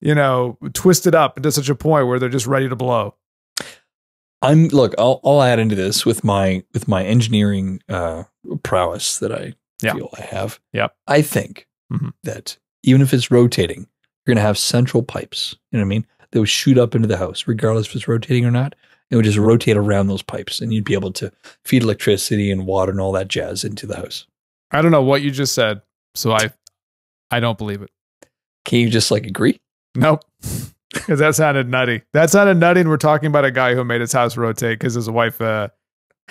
you 0.00 0.14
know, 0.14 0.58
twisted 0.72 1.14
up 1.14 1.36
into 1.36 1.50
such 1.50 1.68
a 1.68 1.74
point 1.74 2.06
where 2.06 2.18
they're 2.18 2.28
just 2.28 2.46
ready 2.46 2.68
to 2.68 2.76
blow? 2.76 3.16
I'm 4.44 4.68
look. 4.68 4.94
I'll, 4.98 5.20
I'll 5.24 5.42
add 5.42 5.58
into 5.58 5.74
this 5.74 6.04
with 6.06 6.24
my 6.24 6.62
with 6.72 6.86
my 6.88 7.04
engineering 7.04 7.80
uh, 7.88 8.24
prowess 8.62 9.18
that 9.18 9.32
I 9.32 9.54
Yeah. 9.82 9.94
feel 9.94 10.10
I 10.18 10.22
have. 10.22 10.60
Yeah, 10.72 10.88
I 11.06 11.22
think 11.22 11.66
Mhm. 11.92 12.12
that 12.24 12.56
even 12.82 13.00
if 13.02 13.12
it's 13.14 13.30
rotating, 13.30 13.80
you're 14.26 14.34
going 14.34 14.36
to 14.36 14.42
have 14.46 14.58
central 14.58 15.02
pipes. 15.02 15.56
You 15.72 15.78
know 15.78 15.84
what 15.84 15.86
I 15.86 15.88
mean? 15.88 16.06
that 16.30 16.40
would 16.40 16.48
shoot 16.48 16.76
up 16.78 16.96
into 16.96 17.06
the 17.06 17.16
house, 17.16 17.46
regardless 17.46 17.86
if 17.86 17.94
it's 17.94 18.08
rotating 18.08 18.44
or 18.44 18.50
not. 18.50 18.74
It 19.08 19.14
would 19.14 19.24
just 19.24 19.38
rotate 19.38 19.76
around 19.76 20.08
those 20.08 20.22
pipes, 20.22 20.60
and 20.60 20.74
you'd 20.74 20.84
be 20.84 20.94
able 20.94 21.12
to 21.12 21.30
feed 21.64 21.84
electricity 21.84 22.50
and 22.50 22.66
water 22.66 22.90
and 22.90 23.00
all 23.00 23.12
that 23.12 23.28
jazz 23.28 23.62
into 23.62 23.86
the 23.86 23.94
house. 23.96 24.26
I 24.72 24.82
don't 24.82 24.90
know 24.90 25.02
what 25.02 25.22
you 25.22 25.30
just 25.30 25.54
said, 25.54 25.80
so 26.16 26.32
I 26.32 26.50
I 27.30 27.38
don't 27.38 27.56
believe 27.56 27.82
it. 27.82 27.90
Can 28.64 28.80
you 28.80 28.90
just 28.90 29.12
like 29.12 29.26
agree? 29.26 29.60
Nope. 29.94 30.24
Because 30.94 31.18
that 31.18 31.34
sounded 31.34 31.68
nutty. 31.68 32.02
That 32.12 32.30
sounded 32.30 32.56
nutty, 32.56 32.80
and 32.80 32.88
we're 32.88 32.96
talking 32.96 33.26
about 33.26 33.44
a 33.44 33.50
guy 33.50 33.74
who 33.74 33.84
made 33.84 34.00
his 34.00 34.12
house 34.12 34.36
rotate 34.36 34.78
because 34.78 34.94
his 34.94 35.10
wife 35.10 35.40
uh, 35.40 35.68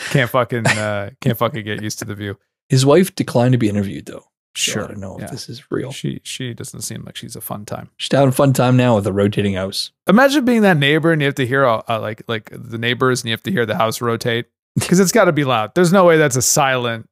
can't 0.10 0.30
fucking 0.30 0.65
uh, 0.67 1.12
can't 1.21 1.38
fucking 1.38 1.63
get 1.63 1.82
used 1.82 1.99
to 1.99 2.06
the 2.06 2.15
view. 2.15 2.38
His 2.69 2.86
wife 2.86 3.13
declined 3.13 3.52
to 3.52 3.58
be 3.58 3.69
interviewed, 3.69 4.08
though. 4.08 4.26
So 4.56 4.71
Sure. 4.71 4.84
I 4.84 4.88
don't 4.88 4.99
know 4.99 5.17
yeah. 5.17 5.26
if 5.26 5.32
this 5.32 5.49
is 5.49 5.71
real. 5.71 5.91
She 5.91 6.21
she 6.23 6.54
doesn't 6.54 6.82
seem 6.82 7.04
like 7.04 7.15
she's 7.15 7.36
a 7.36 7.41
fun 7.41 7.65
time. 7.65 7.89
She's 7.97 8.12
having 8.12 8.30
a 8.30 8.34
fun 8.34 8.54
time 8.54 8.78
now 8.78 8.95
with 8.95 9.08
a 9.08 9.13
rotating 9.13 9.56
house. 9.56 9.91
Imagine 10.08 10.45
being 10.45 10.62
that 10.62 10.78
neighbor 10.78 11.12
and 11.12 11.21
you 11.21 11.26
have 11.26 11.36
to 11.36 11.47
hear 11.47 11.65
uh, 11.65 11.82
like 11.88 12.23
like 12.28 12.52
the 12.54 12.78
neighbors 12.78 13.21
and 13.21 13.30
you 13.30 13.34
have 13.34 13.43
to 13.43 13.52
hear 13.52 13.65
the 13.65 13.76
house 13.76 13.99
rotate 13.99 14.45
because 14.76 14.99
it's 14.99 15.12
got 15.12 15.26
to 15.26 15.32
be 15.32 15.43
loud. 15.43 15.73
There's 15.73 15.91
no 15.91 16.06
way 16.06 16.17
that's 16.17 16.36
a 16.36 16.41
silent 16.41 17.10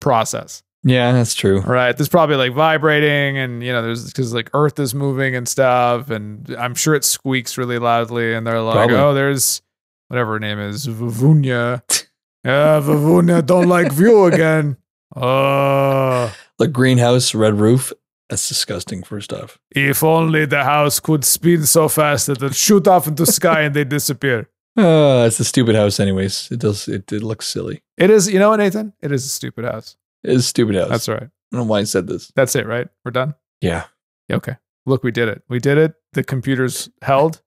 process, 0.00 0.62
Yeah, 0.84 1.12
that's 1.12 1.34
true. 1.34 1.60
right? 1.60 1.96
There's 1.96 2.08
probably 2.08 2.36
like 2.36 2.52
vibrating 2.54 3.38
and 3.38 3.62
you 3.62 3.70
know 3.72 3.82
there's 3.82 4.06
because 4.06 4.34
like 4.34 4.50
Earth 4.52 4.78
is 4.80 4.94
moving 4.94 5.36
and 5.36 5.48
stuff, 5.48 6.10
and 6.10 6.54
I'm 6.58 6.74
sure 6.74 6.94
it 6.94 7.04
squeaks 7.04 7.56
really 7.56 7.78
loudly. 7.78 8.34
And 8.34 8.46
they're 8.46 8.60
like, 8.60 8.74
Probably. 8.74 8.96
oh, 8.96 9.14
there's 9.14 9.62
whatever 10.08 10.32
her 10.34 10.40
name 10.40 10.58
is, 10.58 10.86
Vavunia. 10.86 11.82
Yeah, 12.44 12.80
Vavunia 12.80 13.46
don't 13.46 13.68
like 13.68 13.92
view 13.92 14.24
again. 14.24 14.76
Oh. 15.14 16.34
The 16.58 16.66
greenhouse, 16.66 17.36
red 17.36 17.54
roof. 17.54 17.92
That's 18.28 18.48
disgusting. 18.48 19.04
First 19.04 19.32
off, 19.32 19.60
If 19.70 20.02
only 20.02 20.46
the 20.46 20.64
house 20.64 20.98
could 20.98 21.24
spin 21.24 21.66
so 21.66 21.88
fast 21.88 22.26
that 22.26 22.42
it 22.42 22.56
shoot 22.56 22.88
off 22.88 23.06
into 23.06 23.26
sky 23.26 23.60
and 23.62 23.76
they 23.76 23.84
disappear. 23.84 24.48
uh, 24.76 25.24
it's 25.28 25.38
a 25.38 25.44
stupid 25.44 25.76
house. 25.76 26.00
Anyways, 26.00 26.48
it 26.50 26.58
does. 26.58 26.88
It, 26.88 27.12
it 27.12 27.22
looks 27.22 27.46
silly. 27.46 27.82
It 27.96 28.10
is, 28.10 28.28
you 28.28 28.40
know 28.40 28.50
what, 28.50 28.56
Nathan? 28.58 28.92
It 29.00 29.12
is 29.12 29.24
a 29.24 29.28
stupid 29.28 29.64
house. 29.64 29.96
It's 30.24 30.44
a 30.44 30.46
stupid 30.46 30.74
house. 30.76 30.88
That's 30.88 31.08
right. 31.08 31.22
I 31.22 31.28
don't 31.56 31.60
know 31.60 31.64
why 31.64 31.80
I 31.80 31.84
said 31.84 32.06
this. 32.06 32.30
That's 32.34 32.54
it, 32.56 32.66
right? 32.66 32.88
We're 33.04 33.10
done. 33.10 33.34
Yeah, 33.60 33.84
Yeah, 34.28 34.36
Okay. 34.36 34.56
Look, 34.86 35.04
we 35.04 35.10
did 35.12 35.28
it. 35.28 35.42
We 35.48 35.58
did 35.60 35.78
it. 35.78 35.94
The 36.12 36.24
computer's 36.24 36.88
held. 37.02 37.40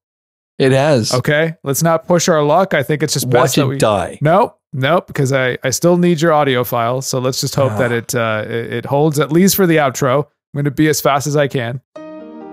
it 0.57 0.71
has. 0.71 1.13
Okay. 1.13 1.55
Let's 1.63 1.83
not 1.83 2.07
push 2.07 2.29
our 2.29 2.41
luck. 2.43 2.73
I 2.73 2.81
think 2.83 3.03
it's 3.03 3.13
just 3.13 3.25
Watch 3.25 3.33
best 3.33 3.57
it 3.57 3.61
that 3.61 3.67
we. 3.67 3.77
die. 3.77 4.19
Nope. 4.21 4.57
Nope. 4.71 5.07
Because 5.07 5.33
I, 5.33 5.57
I 5.63 5.69
still 5.71 5.97
need 5.97 6.21
your 6.21 6.31
audio 6.31 6.63
file. 6.63 7.01
So 7.01 7.19
let's 7.19 7.41
just 7.41 7.55
hope 7.55 7.73
Ah. 7.73 7.77
that 7.79 7.91
it, 7.91 8.15
uh, 8.15 8.45
it 8.47 8.73
it 8.73 8.85
holds 8.85 9.19
at 9.19 9.31
least 9.33 9.55
for 9.57 9.67
the 9.67 9.77
outro. 9.77 10.23
I'm 10.23 10.27
going 10.53 10.63
to 10.65 10.71
be 10.71 10.87
as 10.87 11.01
fast 11.01 11.27
as 11.27 11.35
I 11.35 11.47
can. 11.49 11.81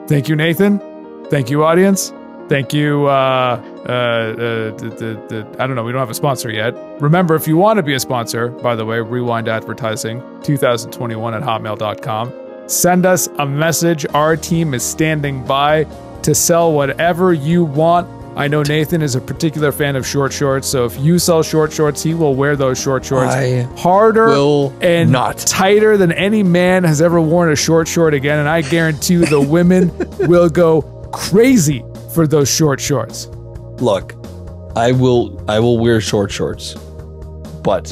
Thank 0.09 0.29
you, 0.29 0.35
Nathan. 0.35 0.81
Thank 1.31 1.49
you, 1.49 1.63
audience. 1.65 2.13
Thank 2.49 2.73
you. 2.75 3.07
Uh, 3.07 3.63
uh, 3.85 3.89
uh, 3.89 4.35
the, 4.77 4.95
the, 4.99 5.45
the, 5.45 5.63
I 5.63 5.67
don't 5.67 5.75
know. 5.75 5.83
We 5.83 5.93
don't 5.93 6.01
have 6.01 6.11
a 6.11 6.15
sponsor 6.15 6.51
yet. 6.51 6.75
Remember, 7.01 7.35
if 7.35 7.49
you 7.49 7.57
want 7.57 7.79
to 7.79 7.83
be 7.83 7.95
a 7.95 8.01
sponsor, 8.01 8.49
by 8.49 8.77
the 8.77 8.85
way, 8.85 9.01
Rewind 9.01 9.49
Advertising 9.49 10.21
2021 10.43 11.35
at 11.35 11.43
hotmail.com. 11.43 12.33
Send 12.69 13.07
us 13.07 13.29
a 13.39 13.47
message. 13.47 14.07
Our 14.15 14.37
team 14.37 14.73
is 14.73 14.83
standing 14.85 15.45
by 15.45 15.85
to 16.23 16.35
sell 16.35 16.73
whatever 16.73 17.33
you 17.33 17.65
want. 17.65 18.09
I 18.39 18.49
know 18.49 18.63
Nathan 18.63 19.03
is 19.03 19.15
a 19.15 19.21
particular 19.21 19.73
fan 19.73 19.95
of 19.95 20.07
short 20.07 20.33
shorts. 20.33 20.67
So 20.67 20.87
if 20.87 20.99
you 20.99 21.19
sell 21.19 21.43
short 21.43 21.71
shorts, 21.73 22.03
he 22.03 22.15
will 22.15 22.35
wear 22.35 22.57
those 22.57 22.81
short 22.81 23.05
shorts 23.05 23.33
I 23.35 23.63
harder 23.77 24.33
and 24.81 25.13
not. 25.13 25.39
tighter 25.39 25.99
than 25.99 26.13
any 26.13 26.43
man 26.43 26.85
has 26.85 27.03
ever 27.03 27.21
worn 27.21 27.53
a 27.53 27.57
short 27.57 27.89
short 27.89 28.15
again. 28.15 28.39
And 28.39 28.49
I 28.49 28.63
guarantee 28.63 29.15
you 29.15 29.27
the 29.27 29.41
women 29.41 29.93
will 30.21 30.49
go 30.49 30.81
crazy 31.13 31.85
for 32.15 32.27
those 32.27 32.49
short 32.49 32.81
shorts. 32.81 33.29
Look, 33.83 34.15
I 34.77 34.93
will. 34.93 35.45
I 35.51 35.59
will 35.61 35.79
wear 35.79 36.01
short 36.01 36.31
shorts, 36.31 36.75
but 37.63 37.85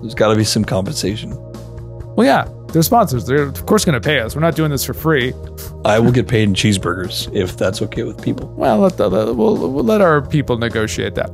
there's 0.00 0.14
got 0.14 0.28
to 0.28 0.36
be 0.36 0.44
some 0.44 0.64
compensation. 0.64 1.34
Well, 2.16 2.24
yeah, 2.26 2.48
they're 2.72 2.82
sponsors. 2.82 3.26
They're 3.26 3.42
of 3.42 3.66
course 3.66 3.84
going 3.84 4.00
to 4.00 4.06
pay 4.06 4.20
us. 4.20 4.34
We're 4.34 4.40
not 4.42 4.54
doing 4.54 4.70
this 4.70 4.84
for 4.84 4.94
free. 4.94 5.32
I 5.84 5.98
will 5.98 6.12
get 6.12 6.28
paid 6.28 6.44
in 6.44 6.54
cheeseburgers 6.54 7.34
if 7.34 7.56
that's 7.56 7.82
okay 7.82 8.04
with 8.04 8.22
people. 8.22 8.48
Well, 8.56 8.78
let 8.78 8.96
the, 8.96 9.08
let- 9.10 9.34
we'll, 9.34 9.56
we'll 9.56 9.84
let 9.84 10.00
our 10.00 10.22
people 10.22 10.56
negotiate 10.58 11.14
that. 11.16 11.30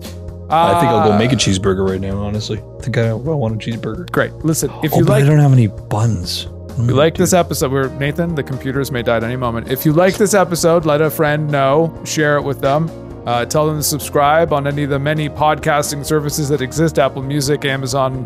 I 0.53 0.81
think 0.81 0.91
I'll 0.91 1.07
go 1.09 1.13
Uh, 1.15 1.19
make 1.19 1.33
a 1.33 1.37
cheeseburger 1.37 1.89
right 1.89 2.01
now. 2.01 2.17
Honestly, 2.19 2.59
I 2.59 2.83
think 2.83 2.99
I, 2.99 3.09
I 3.11 3.13
want 3.13 3.55
a 3.55 3.71
cheeseburger. 3.71 4.11
Great. 4.11 4.33
Listen, 4.37 4.71
if 4.83 4.93
oh, 4.95 4.99
you 4.99 5.05
like 5.05 5.23
I 5.23 5.27
don't 5.27 5.39
have 5.39 5.53
any 5.53 5.69
buns. 5.69 6.49
If 6.71 6.79
you 6.89 6.95
like 6.95 7.15
this 7.15 7.33
episode, 7.35 7.71
we're 7.73 7.89
Nathan. 7.99 8.35
The 8.35 8.43
computers 8.43 8.91
may 8.91 9.03
die 9.03 9.19
at 9.19 9.25
any 9.25 9.37
moment. 9.37 9.71
If 9.71 9.85
you 9.85 9.93
like 9.93 10.17
this 10.17 10.35
episode, 10.35 10.87
let 10.87 11.01
a 11.03 11.11
friend 11.11 11.51
know. 11.51 11.97
Share 12.05 12.37
it 12.37 12.43
with 12.43 12.61
them. 12.61 12.89
Uh, 13.27 13.45
tell 13.45 13.67
them 13.67 13.77
to 13.77 13.83
subscribe 13.83 14.53
on 14.53 14.67
any 14.67 14.85
of 14.85 14.91
the 14.91 14.99
many 14.99 15.29
podcasting 15.29 16.05
services 16.05 16.49
that 16.49 16.61
exist: 16.61 16.99
Apple 16.99 17.23
Music, 17.23 17.65
Amazon 17.65 18.25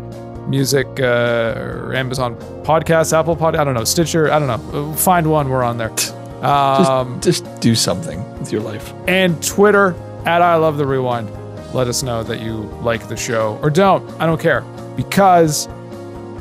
Music, 0.49 0.87
uh, 0.99 1.53
or 1.57 1.93
Amazon 1.95 2.35
Podcasts, 2.63 3.11
Apple 3.17 3.35
Pod. 3.35 3.55
I 3.55 3.63
don't 3.63 3.73
know, 3.73 3.83
Stitcher. 3.83 4.31
I 4.31 4.39
don't 4.39 4.47
know. 4.47 4.93
Find 4.93 5.29
one. 5.29 5.49
We're 5.49 5.63
on 5.63 5.77
there. 5.77 5.89
Just, 5.89 6.13
Um, 6.43 7.19
just 7.21 7.59
do 7.59 7.73
something 7.75 8.23
with 8.39 8.51
your 8.51 8.61
life. 8.61 8.93
and 9.07 9.41
Twitter 9.43 9.95
at 10.25 10.41
I 10.41 10.55
Love 10.55 10.77
the 10.77 10.85
Rewind. 10.85 11.29
Let 11.73 11.87
us 11.87 12.03
know 12.03 12.23
that 12.23 12.39
you 12.39 12.53
like 12.81 13.07
the 13.09 13.17
show 13.17 13.59
or 13.61 13.69
don't. 13.69 14.09
I 14.21 14.25
don't 14.25 14.39
care 14.39 14.61
because 14.95 15.67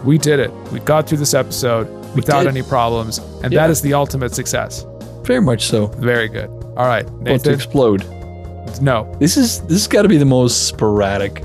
we 0.05 0.17
did 0.19 0.39
it. 0.39 0.53
We 0.73 0.79
got 0.81 1.09
through 1.09 1.19
this 1.19 1.35
episode 1.35 1.89
without 2.15 2.47
any 2.47 2.63
problems, 2.63 3.19
and 3.43 3.53
Yeah. 3.53 3.63
that 3.63 3.71
is 3.71 3.81
the 3.81 3.95
ultimate 3.95 4.35
success. 4.35 4.87
Very 5.23 5.41
much 5.41 5.67
so. 5.67 5.87
Very 5.99 6.29
good. 6.29 6.51
All 6.77 6.87
right, 6.87 7.07
About 7.09 7.41
to 7.45 7.53
explode. 7.53 8.05
No, 8.81 9.13
This 9.19 9.37
is 9.37 9.61
this 9.63 9.73
has 9.79 9.87
got 9.89 10.03
to 10.03 10.09
be 10.09 10.17
the 10.19 10.25
most 10.25 10.67
sporadic, 10.69 11.43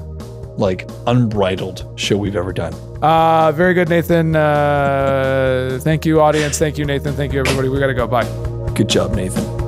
like 0.57 0.89
unbridled 1.07 1.85
show 1.99 2.17
we've 2.17 2.35
ever 2.35 2.53
done. 2.53 2.73
uh, 3.01 3.51
very 3.53 3.73
good, 3.73 3.89
Nathan. 3.89 4.35
Uh, 4.35 5.79
thank 5.81 6.05
you, 6.05 6.21
audience. 6.21 6.57
Thank 6.57 6.77
you, 6.77 6.85
Nathan. 6.85 7.13
Thank 7.13 7.33
you, 7.33 7.39
everybody. 7.39 7.69
We 7.69 7.79
gotta 7.79 7.93
go. 7.93 8.07
Bye. 8.07 8.25
Good 8.73 8.89
job, 8.89 9.13
Nathan. 9.15 9.58